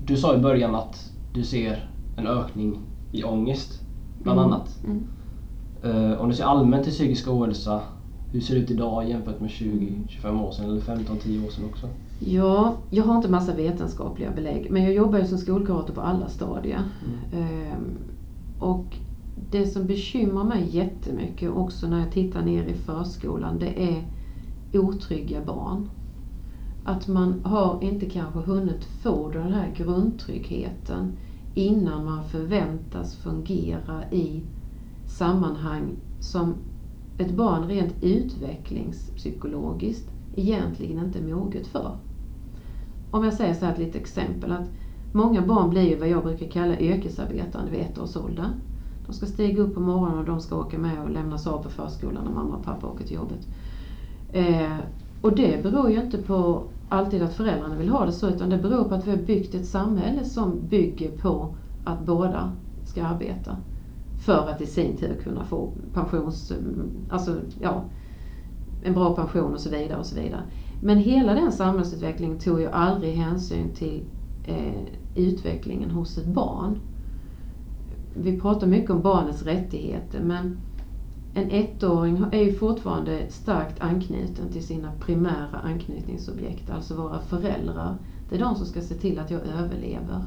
du 0.05 0.17
sa 0.17 0.35
i 0.35 0.37
början 0.37 0.75
att 0.75 1.11
du 1.33 1.43
ser 1.43 1.89
en 2.17 2.27
ökning 2.27 2.79
i 3.11 3.23
ångest 3.23 3.81
bland 4.23 4.39
mm. 4.39 4.51
annat. 4.51 4.79
Uh, 5.85 6.21
om 6.21 6.29
du 6.29 6.35
ser 6.35 6.43
allmänt 6.43 6.83
till 6.83 6.93
psykisk 6.93 7.27
ohälsa, 7.27 7.81
hur 8.31 8.41
ser 8.41 8.55
det 8.55 8.61
ut 8.61 8.71
idag 8.71 9.09
jämfört 9.09 9.39
med 9.39 9.49
20-25 9.49 10.43
år 10.43 10.51
sedan 10.51 10.65
eller 10.65 10.81
15-10 10.81 11.45
år 11.45 11.49
sedan 11.49 11.65
också? 11.65 11.87
Ja, 12.19 12.77
jag 12.89 13.03
har 13.03 13.15
inte 13.15 13.29
massa 13.29 13.55
vetenskapliga 13.55 14.31
belägg 14.31 14.71
men 14.71 14.83
jag 14.83 14.93
jobbar 14.93 15.19
ju 15.19 15.25
som 15.25 15.37
skolkurator 15.37 15.93
på 15.93 16.01
alla 16.01 16.29
stadier. 16.29 16.83
Mm. 17.31 17.73
Um, 17.73 17.97
och 18.59 18.85
det 19.51 19.67
som 19.67 19.85
bekymrar 19.85 20.43
mig 20.43 20.67
jättemycket 20.69 21.51
också 21.51 21.87
när 21.87 21.99
jag 21.99 22.11
tittar 22.11 22.41
ner 22.41 22.63
i 22.63 22.73
förskolan 22.73 23.59
det 23.59 23.83
är 23.83 24.03
otrygga 24.73 25.41
barn. 25.41 25.89
Att 26.83 27.07
man 27.07 27.41
har 27.43 27.83
inte 27.83 28.09
kanske 28.09 28.39
hunnit 28.39 28.83
få 28.83 29.29
den 29.29 29.53
här 29.53 29.73
grundtryggheten 29.77 31.17
innan 31.53 32.05
man 32.05 32.29
förväntas 32.29 33.15
fungera 33.15 34.03
i 34.11 34.43
sammanhang 35.07 35.95
som 36.19 36.53
ett 37.17 37.31
barn 37.31 37.67
rent 37.67 37.93
utvecklingspsykologiskt 38.01 40.09
egentligen 40.35 41.05
inte 41.05 41.19
är 41.19 41.23
moget 41.23 41.67
för. 41.67 41.97
Om 43.11 43.23
jag 43.23 43.33
säger 43.33 43.53
så 43.53 43.65
här 43.65 43.73
ett 43.73 43.79
litet 43.79 43.95
exempel 43.95 44.51
att 44.51 44.67
många 45.11 45.41
barn 45.41 45.69
blir 45.69 45.89
ju 45.89 45.95
vad 45.95 46.09
jag 46.09 46.23
brukar 46.23 46.47
kalla 46.47 46.79
yrkesarbetande 46.79 47.71
vid 47.71 47.79
ett 47.79 47.99
års 47.99 48.17
ålder. 48.17 48.49
De 49.05 49.13
ska 49.13 49.25
stiga 49.25 49.61
upp 49.61 49.73
på 49.73 49.79
morgonen 49.79 50.17
och 50.17 50.25
de 50.25 50.39
ska 50.39 50.55
åka 50.59 50.77
med 50.77 51.03
och 51.03 51.09
lämnas 51.09 51.47
av 51.47 51.63
på 51.63 51.69
förskolan 51.69 52.23
när 52.23 52.31
mamma 52.31 52.55
och 52.55 52.65
pappa 52.65 52.87
åker 52.87 53.05
till 53.05 53.15
jobbet. 53.15 53.47
Eh, 54.29 54.77
och 55.21 55.35
det 55.35 55.63
beror 55.63 55.89
ju 55.89 56.01
inte 56.01 56.17
på 56.17 56.63
alltid 56.89 57.21
att 57.21 57.33
föräldrarna 57.33 57.75
vill 57.75 57.89
ha 57.89 58.05
det 58.05 58.11
så 58.11 58.29
utan 58.29 58.49
det 58.49 58.57
beror 58.57 58.83
på 58.83 58.95
att 58.95 59.07
vi 59.07 59.11
har 59.11 59.17
byggt 59.17 59.55
ett 59.55 59.67
samhälle 59.67 60.23
som 60.25 60.67
bygger 60.67 61.11
på 61.11 61.55
att 61.83 62.05
båda 62.05 62.51
ska 62.83 63.05
arbeta. 63.05 63.57
För 64.17 64.47
att 64.49 64.61
i 64.61 64.65
sin 64.65 64.97
tur 64.97 65.21
kunna 65.23 65.45
få 65.45 65.73
pensions, 65.93 66.53
alltså 67.09 67.39
ja, 67.59 67.83
en 68.81 68.93
bra 68.93 69.15
pension 69.15 69.53
och 69.53 69.59
så 69.59 69.69
vidare 69.69 69.99
och 69.99 70.05
så 70.05 70.15
vidare. 70.15 70.43
Men 70.81 70.97
hela 70.97 71.33
den 71.33 71.51
samhällsutvecklingen 71.51 72.39
tog 72.39 72.59
ju 72.59 72.67
aldrig 72.67 73.15
hänsyn 73.15 73.69
till 73.73 74.03
eh, 74.45 74.83
utvecklingen 75.15 75.91
hos 75.91 76.17
ett 76.17 76.27
barn. 76.27 76.79
Vi 78.13 78.39
pratar 78.39 78.67
mycket 78.67 78.89
om 78.89 79.01
barnets 79.01 79.43
rättigheter 79.43 80.19
men 80.19 80.57
en 81.33 81.51
ettåring 81.51 82.25
är 82.31 82.43
ju 82.43 82.53
fortfarande 82.53 83.25
starkt 83.29 83.81
anknuten 83.81 84.51
till 84.51 84.63
sina 84.63 84.91
primära 84.99 85.59
anknytningsobjekt, 85.63 86.69
alltså 86.69 86.95
våra 86.95 87.19
föräldrar. 87.19 87.97
Det 88.29 88.35
är 88.35 88.39
de 88.39 88.55
som 88.55 88.65
ska 88.65 88.81
se 88.81 88.95
till 88.95 89.19
att 89.19 89.31
jag 89.31 89.41
överlever. 89.41 90.23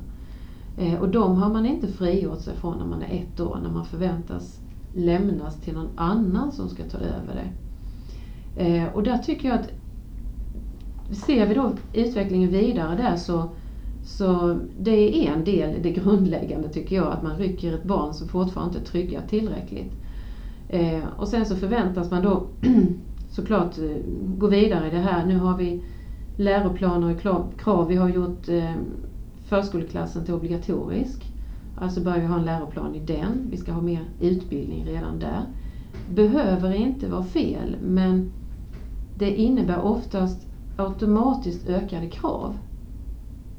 Eh, 0.78 1.00
och 1.00 1.08
de 1.08 1.36
har 1.36 1.52
man 1.52 1.66
inte 1.66 1.86
frigjort 1.86 2.40
sig 2.40 2.56
från 2.56 2.78
när 2.78 2.86
man 2.86 3.02
är 3.02 3.22
ett 3.22 3.40
år, 3.40 3.58
när 3.62 3.70
man 3.70 3.84
förväntas 3.84 4.60
lämnas 4.94 5.60
till 5.60 5.74
någon 5.74 5.98
annan 5.98 6.52
som 6.52 6.68
ska 6.68 6.82
ta 6.84 6.98
över 6.98 7.34
det. 7.34 7.52
Eh, 8.64 8.94
och 8.94 9.02
där 9.02 9.18
tycker 9.18 9.48
jag 9.48 9.60
att, 9.60 9.70
ser 11.12 11.46
vi 11.46 11.54
då 11.54 11.72
utvecklingen 11.92 12.50
vidare 12.50 12.96
där 12.96 13.16
så, 13.16 13.48
så 14.04 14.58
det 14.80 15.26
är 15.26 15.32
en 15.32 15.44
del, 15.44 15.82
det 15.82 15.90
grundläggande 15.90 16.68
tycker 16.68 16.96
jag, 16.96 17.12
att 17.12 17.22
man 17.22 17.36
rycker 17.36 17.74
ett 17.74 17.84
barn 17.84 18.14
som 18.14 18.28
fortfarande 18.28 18.78
inte 18.78 18.88
är 18.88 18.92
tryggat 18.92 19.28
tillräckligt. 19.28 19.92
Eh, 20.68 21.04
och 21.16 21.28
sen 21.28 21.46
så 21.46 21.56
förväntas 21.56 22.10
man 22.10 22.22
då 22.22 22.46
såklart 23.30 23.78
eh, 23.78 23.96
gå 24.38 24.46
vidare 24.46 24.88
i 24.88 24.90
det 24.90 25.00
här. 25.00 25.26
Nu 25.26 25.38
har 25.38 25.56
vi 25.56 25.82
läroplaner 26.36 27.14
och 27.14 27.20
krav. 27.60 27.88
Vi 27.88 27.96
har 27.96 28.08
gjort 28.08 28.48
eh, 28.48 28.74
förskoleklassen 29.48 30.24
till 30.24 30.34
obligatorisk. 30.34 31.32
Alltså 31.76 32.00
bör 32.00 32.18
vi 32.18 32.26
ha 32.26 32.38
en 32.38 32.44
läroplan 32.44 32.94
i 32.94 33.00
den. 33.00 33.48
Vi 33.50 33.56
ska 33.56 33.72
ha 33.72 33.80
mer 33.80 34.04
utbildning 34.20 34.84
redan 34.84 35.18
där. 35.18 35.42
Behöver 36.14 36.74
inte 36.74 37.08
vara 37.08 37.24
fel, 37.24 37.76
men 37.82 38.32
det 39.18 39.36
innebär 39.36 39.80
oftast 39.80 40.46
automatiskt 40.76 41.68
ökade 41.68 42.10
krav. 42.10 42.58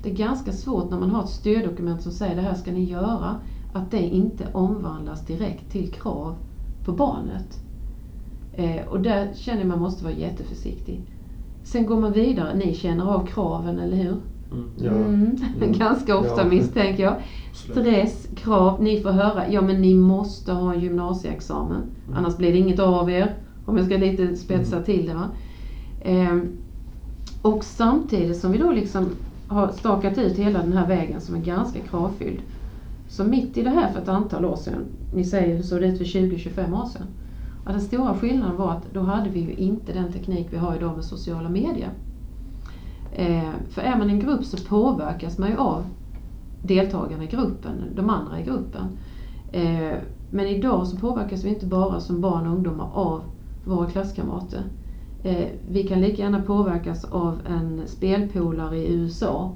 Det 0.03 0.09
är 0.09 0.15
ganska 0.15 0.51
svårt 0.51 0.89
när 0.91 0.99
man 0.99 1.11
har 1.11 1.23
ett 1.23 1.29
stöddokument 1.29 2.01
som 2.01 2.11
säger 2.11 2.35
det 2.35 2.41
här 2.41 2.55
ska 2.55 2.71
ni 2.71 2.83
göra, 2.83 3.35
att 3.73 3.91
det 3.91 4.01
inte 4.01 4.47
omvandlas 4.53 5.25
direkt 5.25 5.71
till 5.71 5.91
krav 5.91 6.35
på 6.85 6.91
barnet. 6.91 7.59
Eh, 8.53 8.87
och 8.87 9.01
där 9.01 9.29
känner 9.33 9.59
jag 9.59 9.67
man 9.67 9.79
måste 9.79 10.03
vara 10.03 10.13
jätteförsiktig. 10.13 11.01
Sen 11.63 11.85
går 11.85 11.99
man 11.99 12.11
vidare, 12.11 12.55
ni 12.55 12.73
känner 12.73 13.05
av 13.05 13.25
kraven, 13.25 13.79
eller 13.79 13.97
hur? 13.97 14.17
Mm. 14.51 15.37
Mm. 15.59 15.71
Ganska 15.79 16.17
ofta 16.17 16.41
ja. 16.41 16.47
misstänker 16.47 17.03
jag. 17.03 17.15
Stress, 17.53 18.27
krav, 18.35 18.83
ni 18.83 19.01
får 19.01 19.09
höra, 19.09 19.51
ja 19.51 19.61
men 19.61 19.81
ni 19.81 19.95
måste 19.95 20.53
ha 20.53 20.73
en 20.73 20.79
gymnasieexamen. 20.79 21.81
Mm. 22.07 22.17
Annars 22.17 22.37
blir 22.37 22.51
det 22.51 22.57
inget 22.57 22.79
av 22.79 23.09
er. 23.09 23.35
Om 23.65 23.77
jag 23.77 23.85
ska 23.85 23.97
lite 23.97 24.35
spetsa 24.35 24.75
mm. 24.75 24.85
till 24.85 25.05
det. 25.05 25.13
Va? 25.13 25.29
Ehm, 26.01 26.57
och 27.43 27.63
samtidigt 27.63 28.37
som 28.37 28.51
vi 28.51 28.57
då 28.57 28.71
liksom 28.71 29.09
har 29.47 29.71
stakat 29.71 30.17
ut 30.17 30.37
hela 30.37 30.59
den 30.59 30.73
här 30.73 30.87
vägen 30.87 31.21
som 31.21 31.35
är 31.35 31.39
ganska 31.39 31.79
kravfylld. 31.79 32.41
Så 33.09 33.23
mitt 33.23 33.57
i 33.57 33.61
det 33.61 33.69
här 33.69 33.91
för 33.91 34.01
ett 34.01 34.07
antal 34.07 34.45
år 34.45 34.55
sedan, 34.55 34.85
ni 35.13 35.25
säger 35.25 35.55
hur 35.55 35.63
såg 35.63 35.81
det 35.81 35.87
ut 35.87 35.97
för 35.97 36.05
20-25 36.05 36.81
år 36.81 36.85
sedan? 36.85 37.07
Ja, 37.65 37.71
den 37.71 37.81
stora 37.81 38.15
skillnaden 38.15 38.57
var 38.57 38.71
att 38.71 38.93
då 38.93 38.99
hade 38.99 39.29
vi 39.29 39.39
ju 39.39 39.53
inte 39.53 39.93
den 39.93 40.13
teknik 40.13 40.47
vi 40.49 40.57
har 40.57 40.75
idag 40.75 40.95
med 40.95 41.05
sociala 41.05 41.49
medier. 41.49 41.89
Eh, 43.11 43.51
för 43.69 43.81
är 43.81 43.97
man 43.97 44.09
en 44.09 44.19
grupp 44.19 44.45
så 44.45 44.57
påverkas 44.57 45.37
man 45.37 45.49
ju 45.49 45.57
av 45.57 45.85
deltagarna 46.61 47.23
i 47.23 47.27
gruppen, 47.27 47.83
de 47.95 48.09
andra 48.09 48.39
i 48.39 48.43
gruppen. 48.43 48.97
Eh, 49.51 49.97
men 50.29 50.47
idag 50.47 50.87
så 50.87 50.97
påverkas 50.97 51.43
vi 51.43 51.49
inte 51.49 51.65
bara 51.65 51.99
som 51.99 52.21
barn 52.21 52.47
och 52.47 52.53
ungdomar 52.53 52.89
av 52.93 53.21
våra 53.63 53.87
klasskamrater. 53.87 54.63
Eh, 55.23 55.47
vi 55.69 55.83
kan 55.83 56.01
lika 56.01 56.21
gärna 56.21 56.41
påverkas 56.41 57.05
av 57.05 57.39
en 57.47 57.81
spelpolare 57.87 58.77
i 58.77 58.93
USA 58.93 59.55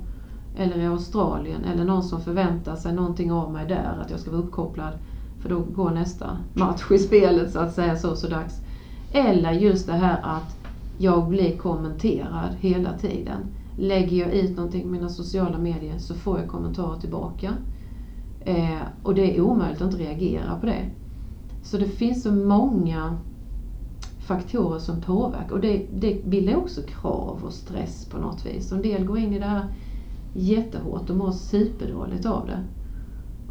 eller 0.58 0.80
i 0.80 0.86
Australien 0.86 1.64
eller 1.64 1.86
någon 1.86 2.04
som 2.04 2.22
förväntar 2.22 2.76
sig 2.76 2.94
någonting 2.94 3.32
av 3.32 3.52
mig 3.52 3.68
där, 3.68 4.00
att 4.02 4.12
jag 4.12 4.20
ska 4.20 4.32
vara 4.32 4.42
uppkopplad 4.42 4.94
för 5.42 5.50
då 5.50 5.60
går 5.60 5.92
nästa 5.92 6.38
match 6.54 6.92
i 6.92 7.00
spelet 7.00 7.52
så 7.52 7.60
att 7.60 7.74
säga, 7.74 7.96
så 7.96 8.16
så 8.16 8.28
dags. 8.28 8.62
Eller 9.12 9.52
just 9.52 9.88
det 9.88 9.94
här 9.94 10.20
att 10.24 10.58
jag 10.98 11.30
blir 11.30 11.58
kommenterad 11.58 12.56
hela 12.60 12.98
tiden. 12.98 13.40
Lägger 13.78 14.18
jag 14.18 14.34
ut 14.34 14.58
någonting 14.58 14.82
på 14.82 14.88
mina 14.88 15.10
sociala 15.10 15.58
medier 15.58 15.98
så 15.98 16.14
får 16.16 16.40
jag 16.40 16.50
kommentarer 16.50 17.00
tillbaka. 17.00 17.54
Eh, 18.40 18.82
och 19.04 19.16
det 19.16 19.38
är 19.38 19.42
omöjligt 19.42 19.82
att 19.82 19.94
inte 19.94 20.04
reagera 20.04 20.60
på 20.60 20.66
det. 20.66 20.90
Så 21.64 21.78
det 21.78 21.86
finns 21.86 22.24
så 22.24 22.32
många 22.32 23.18
faktorer 24.28 24.80
som 24.80 25.02
påverkar 25.02 25.52
och 25.56 25.60
det, 25.62 25.86
det 25.94 26.26
bildar 26.26 26.56
också 26.56 26.82
krav 26.82 27.40
och 27.44 27.54
stress 27.54 28.06
på 28.06 28.18
något 28.18 28.46
vis. 28.46 28.72
En 28.72 28.82
del 28.82 29.06
går 29.06 29.18
in 29.18 29.34
i 29.34 29.40
det 29.40 29.46
här 29.46 29.68
jättehårt 30.34 31.10
och 31.10 31.16
mår 31.16 31.32
superdåligt 31.32 32.26
av 32.26 32.46
det. 32.48 32.64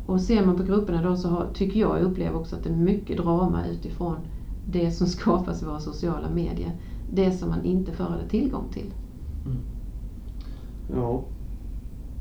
Och 0.06 0.20
ser 0.20 0.46
man 0.46 0.56
på 0.56 0.62
grupperna 0.62 1.02
då 1.02 1.16
så 1.16 1.28
har, 1.28 1.46
tycker 1.54 1.80
jag, 1.80 1.98
jag 1.98 2.04
upplever 2.04 2.36
också 2.40 2.56
att 2.56 2.64
det 2.64 2.70
är 2.70 2.76
mycket 2.76 3.16
drama 3.16 3.66
utifrån 3.66 4.16
det 4.66 4.90
som 4.90 5.06
skapas 5.16 5.62
i 5.62 5.64
våra 5.64 5.80
sociala 5.80 6.30
medier 6.30 6.70
det 7.12 7.32
som 7.32 7.48
man 7.48 7.64
inte 7.64 7.92
förr 7.92 8.04
hade 8.04 8.28
tillgång 8.28 8.64
till. 8.72 8.92
Ja. 10.94 11.22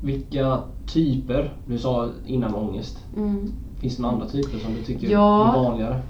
Vilka 0.00 0.62
typer, 0.86 1.52
du 1.66 1.78
sa 1.78 2.08
innan 2.26 2.54
ångest, 2.54 2.98
Mm. 3.16 3.52
finns 3.78 3.96
det 3.96 4.02
några 4.02 4.14
andra 4.14 4.28
typer 4.28 4.58
som 4.58 4.74
du 4.74 4.82
tycker 4.82 5.10
Ja. 5.10 5.48
är 5.48 5.62
vanligare? 5.62 6.00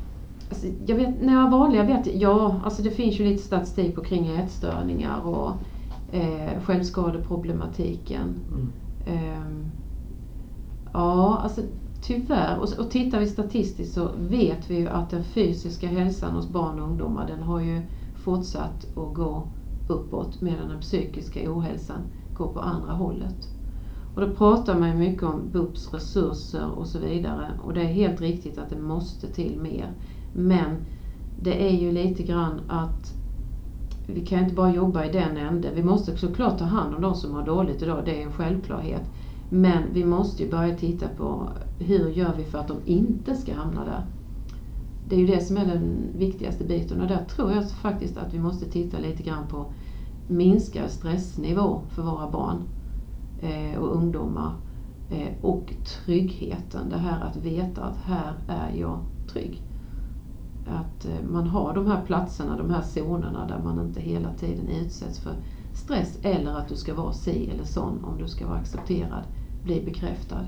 Alltså, 0.49 0.67
jag 0.87 0.97
vet, 0.97 1.23
när 1.23 1.35
jag 1.35 1.51
vanliga 1.51 1.85
vet 1.85 2.15
ja, 2.15 2.61
alltså 2.65 2.83
det 2.83 2.91
finns 2.91 3.21
ju 3.21 3.25
lite 3.25 3.43
statistik 3.43 3.95
på 3.95 4.05
kring 4.05 4.27
ätstörningar 4.27 5.21
och 5.21 5.53
eh, 6.13 6.63
självskadeproblematiken. 6.63 8.45
Mm. 8.49 8.73
Ehm, 9.07 9.71
ja, 10.93 11.39
alltså 11.43 11.63
tyvärr. 12.01 12.59
Och, 12.59 12.79
och 12.79 12.91
tittar 12.91 13.21
vi 13.21 13.27
statistiskt 13.27 13.95
så 13.95 14.11
vet 14.19 14.71
vi 14.71 14.77
ju 14.77 14.89
att 14.89 15.11
den 15.11 15.25
fysiska 15.25 15.87
hälsan 15.89 16.35
hos 16.35 16.49
barn 16.49 16.81
och 16.81 16.89
ungdomar 16.89 17.27
den 17.27 17.43
har 17.43 17.61
ju 17.61 17.83
fortsatt 18.15 18.85
att 18.97 19.15
gå 19.15 19.49
uppåt 19.87 20.41
medan 20.41 20.69
den 20.69 20.81
psykiska 20.81 21.53
ohälsan 21.53 22.01
går 22.33 22.49
på 22.49 22.61
andra 22.61 22.93
hållet. 22.93 23.49
Och 24.15 24.21
då 24.21 24.31
pratar 24.35 24.79
man 24.79 24.89
ju 24.89 24.95
mycket 24.95 25.23
om 25.23 25.51
BUPs 25.51 25.95
resurser 25.95 26.71
och 26.71 26.87
så 26.87 26.99
vidare 26.99 27.51
och 27.63 27.75
det 27.75 27.81
är 27.81 27.93
helt 27.93 28.21
riktigt 28.21 28.59
att 28.59 28.71
det 28.71 28.79
måste 28.79 29.27
till 29.27 29.61
mer. 29.61 29.95
Men 30.39 30.77
det 31.37 31.69
är 31.69 31.77
ju 31.77 31.93
lite 31.93 32.23
grann 32.23 32.61
att 32.69 33.15
vi 34.07 34.27
kan 34.27 34.43
inte 34.43 34.55
bara 34.55 34.75
jobba 34.75 35.05
i 35.05 35.13
den 35.13 35.37
änden. 35.37 35.75
Vi 35.75 35.83
måste 35.83 36.17
såklart 36.17 36.59
ta 36.59 36.65
hand 36.65 36.95
om 36.95 37.03
de 37.03 37.15
som 37.15 37.35
har 37.35 37.47
dåligt 37.47 37.83
idag, 37.83 38.03
det 38.05 38.23
är 38.23 38.27
en 38.27 38.33
självklarhet. 38.33 39.03
Men 39.49 39.83
vi 39.93 40.05
måste 40.05 40.43
ju 40.43 40.51
börja 40.51 40.77
titta 40.77 41.09
på 41.09 41.49
hur 41.79 42.11
gör 42.11 42.35
vi 42.37 42.45
för 42.45 42.59
att 42.59 42.69
de 42.69 42.77
inte 42.85 43.37
ska 43.37 43.55
hamna 43.55 43.85
där. 43.85 44.07
Det 45.09 45.17
är 45.17 45.21
ju 45.21 45.27
det 45.27 45.41
som 45.41 45.57
är 45.57 45.67
den 45.67 46.07
viktigaste 46.17 46.65
biten 46.65 47.01
och 47.01 47.09
där 47.09 47.25
tror 47.25 47.53
jag 47.53 47.71
faktiskt 47.71 48.17
att 48.17 48.35
vi 48.35 48.39
måste 48.39 48.67
titta 48.67 48.99
lite 48.99 49.23
grann 49.23 49.47
på 49.47 49.73
minskad 50.29 50.91
stressnivå 50.91 51.81
för 51.89 52.03
våra 52.03 52.31
barn 52.31 52.63
eh, 53.41 53.79
och 53.79 53.97
ungdomar. 53.97 54.53
Eh, 55.11 55.29
och 55.41 55.75
tryggheten, 55.85 56.89
det 56.91 56.99
här 56.99 57.25
att 57.25 57.37
veta 57.37 57.83
att 57.83 57.97
här 58.05 58.35
är 58.47 58.77
jag 58.77 58.99
trygg. 59.33 59.63
Att 60.67 61.05
eh, 61.05 61.29
man 61.31 61.47
har 61.47 61.75
de 61.75 61.87
här 61.87 62.05
platserna, 62.07 62.57
de 62.57 62.71
här 62.71 62.83
zonerna 62.83 63.47
där 63.47 63.59
man 63.65 63.87
inte 63.87 64.01
hela 64.01 64.35
tiden 64.35 64.69
utsätts 64.69 65.19
för 65.19 65.35
stress 65.73 66.19
eller 66.23 66.55
att 66.55 66.69
du 66.69 66.77
ska 66.77 66.95
vara 66.95 67.13
si 67.13 67.51
eller 67.51 67.65
sån 67.65 68.05
om 68.05 68.19
du 68.19 68.29
ska 68.29 68.47
vara 68.47 68.59
accepterad, 68.59 69.23
bli 69.63 69.83
bekräftad. 69.85 70.47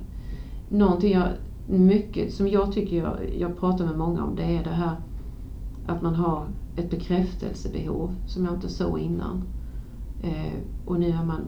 Någonting 0.69 1.13
jag, 1.13 1.29
mycket, 1.67 2.35
som 2.35 2.49
jag 2.49 2.73
tycker 2.73 2.97
jag, 2.97 3.35
jag 3.39 3.59
pratar 3.61 3.85
med 3.85 3.99
många 3.99 4.25
om 4.25 4.37
det 4.37 4.45
är 4.45 4.65
det 4.65 4.71
här 4.71 4.97
att 5.87 6.03
man 6.03 6.15
har 6.15 6.47
ett 6.77 6.91
bekräftelsebehov 6.91 8.17
som 8.27 8.45
jag 8.45 8.55
inte 8.55 8.69
såg 8.69 8.99
innan. 8.99 9.43
Eh, 10.23 10.59
och 10.85 11.01
nu 11.01 11.09
är 11.09 11.25
man, 11.25 11.41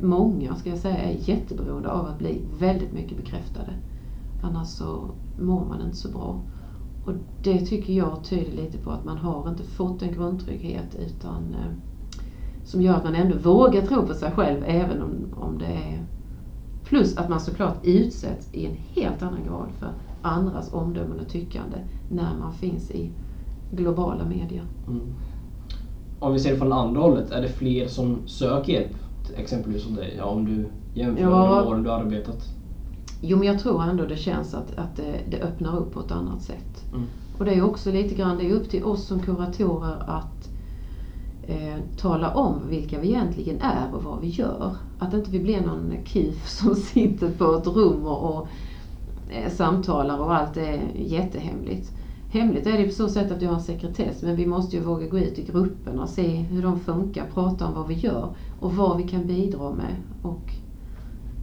många 0.00 0.54
ska 0.54 0.70
jag 0.70 0.78
säga, 0.78 0.98
är 0.98 1.28
jätteberoende 1.28 1.90
av 1.90 2.06
att 2.06 2.18
bli 2.18 2.42
väldigt 2.58 2.92
mycket 2.92 3.16
bekräftade. 3.16 3.74
Annars 4.42 4.68
så 4.68 5.10
mår 5.38 5.64
man 5.64 5.82
inte 5.82 5.96
så 5.96 6.08
bra. 6.08 6.40
Och 7.04 7.12
det 7.42 7.66
tycker 7.66 7.92
jag 7.92 8.24
tyder 8.24 8.52
lite 8.52 8.78
på 8.78 8.90
att 8.90 9.04
man 9.04 9.18
har 9.18 9.48
inte 9.48 9.62
fått 9.62 10.02
en 10.02 10.12
grundtrygghet 10.12 10.96
utan 10.98 11.54
eh, 11.54 11.72
som 12.64 12.82
gör 12.82 12.94
att 12.94 13.04
man 13.04 13.14
ändå 13.14 13.38
vågar 13.38 13.86
tro 13.86 14.06
på 14.06 14.14
sig 14.14 14.32
själv 14.32 14.64
även 14.66 15.02
om, 15.02 15.34
om 15.36 15.58
det 15.58 15.66
är 15.66 16.06
Plus 16.84 17.16
att 17.16 17.28
man 17.28 17.40
såklart 17.40 17.76
utsätts 17.82 18.48
i 18.52 18.66
en 18.66 18.76
helt 18.94 19.22
annan 19.22 19.44
grad 19.44 19.68
för 19.78 19.90
andras 20.22 20.72
omdömen 20.72 21.20
och 21.20 21.28
tyckande 21.28 21.76
när 22.10 22.38
man 22.38 22.52
finns 22.52 22.90
i 22.90 23.10
globala 23.70 24.24
medier. 24.24 24.64
Mm. 24.88 25.14
Om 26.18 26.32
vi 26.32 26.38
ser 26.38 26.52
det 26.52 26.58
från 26.58 26.72
andra 26.72 27.00
hållet, 27.00 27.30
är 27.30 27.42
det 27.42 27.48
fler 27.48 27.88
som 27.88 28.18
söker 28.26 28.72
hjälp? 28.72 28.96
Exempelvis 29.36 29.84
hos 29.84 29.96
dig, 29.96 30.14
ja, 30.18 30.24
om 30.24 30.44
du 30.44 30.66
jämför 30.94 31.22
Ja. 31.22 31.54
med 31.54 31.66
åren 31.66 31.82
du 31.82 31.90
arbetat. 31.90 32.48
Jo 33.24 33.38
men 33.38 33.46
jag 33.46 33.58
tror 33.58 33.82
ändå 33.82 34.04
det 34.04 34.16
känns 34.16 34.54
att, 34.54 34.78
att 34.78 34.96
det, 34.96 35.20
det 35.30 35.40
öppnar 35.40 35.76
upp 35.76 35.92
på 35.92 36.00
ett 36.00 36.12
annat 36.12 36.42
sätt. 36.42 36.84
Mm. 36.92 37.06
Och 37.38 37.44
det 37.44 37.54
är 37.54 37.62
också 37.62 37.92
lite 37.92 38.14
grann, 38.14 38.38
det 38.38 38.50
är 38.50 38.54
upp 38.54 38.70
till 38.70 38.84
oss 38.84 39.06
som 39.06 39.20
kuratorer 39.20 39.96
att 40.06 40.48
eh, 41.46 41.76
tala 41.96 42.34
om 42.34 42.54
vilka 42.68 43.00
vi 43.00 43.08
egentligen 43.08 43.60
är 43.60 43.94
och 43.94 44.02
vad 44.02 44.20
vi 44.20 44.28
gör. 44.28 44.76
Att 44.98 45.14
inte 45.14 45.30
vi 45.30 45.40
blir 45.40 45.60
någon 45.60 45.92
kuf 46.04 46.48
som 46.58 46.74
sitter 46.74 47.30
på 47.30 47.54
ett 47.54 47.66
rum 47.66 48.06
och, 48.06 48.36
och 48.36 48.48
eh, 49.30 49.50
samtalar 49.50 50.18
och 50.18 50.34
allt 50.34 50.56
är 50.56 50.80
jättehemligt. 50.94 51.92
Hemligt 52.30 52.66
är 52.66 52.78
det 52.78 52.84
på 52.84 52.92
så 52.92 53.08
sätt 53.08 53.32
att 53.32 53.40
du 53.40 53.46
har 53.46 53.54
en 53.54 53.62
sekretess 53.62 54.22
men 54.22 54.36
vi 54.36 54.46
måste 54.46 54.76
ju 54.76 54.82
våga 54.82 55.06
gå 55.06 55.18
ut 55.18 55.38
i 55.38 55.44
grupperna 55.44 56.02
och 56.02 56.08
se 56.08 56.36
hur 56.36 56.62
de 56.62 56.80
funkar, 56.80 57.26
prata 57.34 57.66
om 57.66 57.74
vad 57.74 57.88
vi 57.88 57.94
gör 57.94 58.28
och 58.60 58.74
vad 58.74 58.96
vi 58.96 59.08
kan 59.08 59.26
bidra 59.26 59.70
med 59.70 59.96
och 60.22 60.52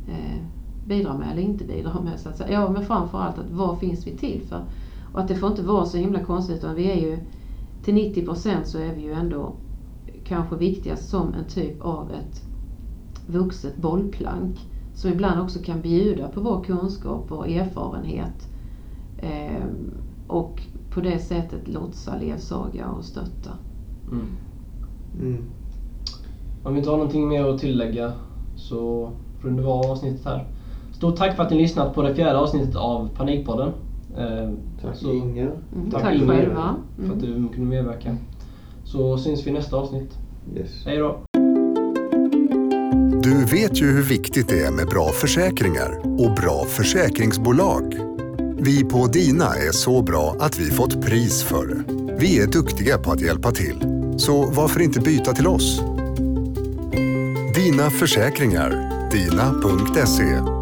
eh, 0.08 0.59
bidra 0.90 1.18
med 1.18 1.32
eller 1.32 1.42
inte 1.42 1.66
bidra 1.66 2.02
med. 2.02 2.20
Så 2.20 2.30
att 2.30 2.38
säga. 2.38 2.52
Ja 2.52 2.70
men 2.70 2.86
framförallt 2.86 3.38
att 3.38 3.52
vad 3.52 3.80
finns 3.80 4.08
vi 4.08 4.18
till 4.18 4.42
för? 4.50 4.64
Och 5.14 5.20
att 5.20 5.28
det 5.28 5.36
får 5.36 5.50
inte 5.50 5.64
vara 5.64 5.86
så 5.86 5.98
himla 5.98 6.24
konstigt 6.24 6.58
utan 6.58 6.76
vi 6.76 6.92
är 6.92 7.02
ju 7.02 7.18
till 7.84 7.94
90 7.94 8.26
procent 8.26 8.68
så 8.68 8.78
är 8.78 8.96
vi 8.96 9.02
ju 9.02 9.14
ändå 9.14 9.54
kanske 10.24 10.56
viktigast 10.56 11.10
som 11.10 11.34
en 11.34 11.46
typ 11.46 11.82
av 11.82 12.12
ett 12.12 12.44
vuxet 13.28 13.78
bollplank 13.78 14.58
som 14.94 15.12
ibland 15.12 15.42
också 15.42 15.60
kan 15.60 15.82
bjuda 15.82 16.28
på 16.28 16.42
vår 16.42 16.64
kunskap 16.64 17.32
och 17.32 17.50
erfarenhet 17.50 18.50
eh, 19.18 19.66
och 20.28 20.62
på 20.94 21.02
det 21.02 21.20
sättet 21.20 21.68
lotsa, 21.68 22.18
ledsaga 22.18 22.88
och 22.88 23.06
stötta. 23.06 23.52
Mm. 24.12 24.26
Mm. 25.20 25.44
Om 26.64 26.74
vi 26.74 26.80
inte 26.80 26.90
har 26.90 26.98
någonting 26.98 27.28
mer 27.28 27.46
att 27.46 27.60
tillägga 27.60 28.12
så 28.56 29.12
rundar 29.42 29.64
vi 29.64 29.70
av 29.70 29.92
avsnittet 29.92 30.26
här. 30.26 30.48
Stort 31.00 31.16
tack 31.18 31.36
för 31.36 31.44
att 31.44 31.52
ni 31.52 31.58
lyssnat 31.58 31.96
på 31.96 32.02
det 32.02 32.16
fjärde 32.16 32.38
avsnittet 32.40 32.76
av 32.76 33.10
Panikpodden. 33.16 33.72
Eh, 34.18 34.50
Tack 34.82 34.96
så- 34.96 35.12
Inger. 35.14 35.44
Mm, 35.76 35.92
Tack 35.92 36.02
tack 36.02 36.16
Inger 36.16 36.28
själva. 36.28 36.76
för 36.98 37.04
att 37.16 37.24
Mm. 37.24 37.42
du 37.48 37.48
kunde 37.56 37.70
medverka. 37.70 38.16
Så 38.86 39.18
syns 39.18 39.46
vi 39.46 39.50
i 39.50 39.54
nästa 39.54 39.78
avsnitt. 39.78 40.12
Yes. 40.58 40.86
Hej 40.86 40.98
då! 40.98 41.18
Du 43.24 43.46
vet 43.46 43.82
ju 43.82 43.86
hur 43.92 44.02
viktigt 44.02 44.48
det 44.50 44.62
är 44.62 44.72
med 44.72 44.88
bra 44.88 45.06
försäkringar 45.10 46.00
och 46.04 46.34
bra 46.36 46.66
försäkringsbolag. 46.68 47.96
Vi 48.58 48.84
på 48.84 49.06
Dina 49.08 49.46
är 49.46 49.72
så 49.72 50.02
bra 50.02 50.36
att 50.40 50.60
vi 50.60 50.66
fått 50.66 51.02
pris 51.06 51.44
för 51.44 51.66
det. 51.66 51.84
Vi 52.20 52.40
är 52.42 52.48
duktiga 52.48 52.98
på 52.98 53.12
att 53.12 53.22
hjälpa 53.22 53.52
till. 53.52 53.84
Så 54.18 54.46
varför 54.56 54.80
inte 54.82 55.00
byta 55.00 55.32
till 55.34 55.48
oss? 55.48 55.82
Dina 57.56 57.90
försäkringar. 57.90 58.70
Dina.se 59.12 60.59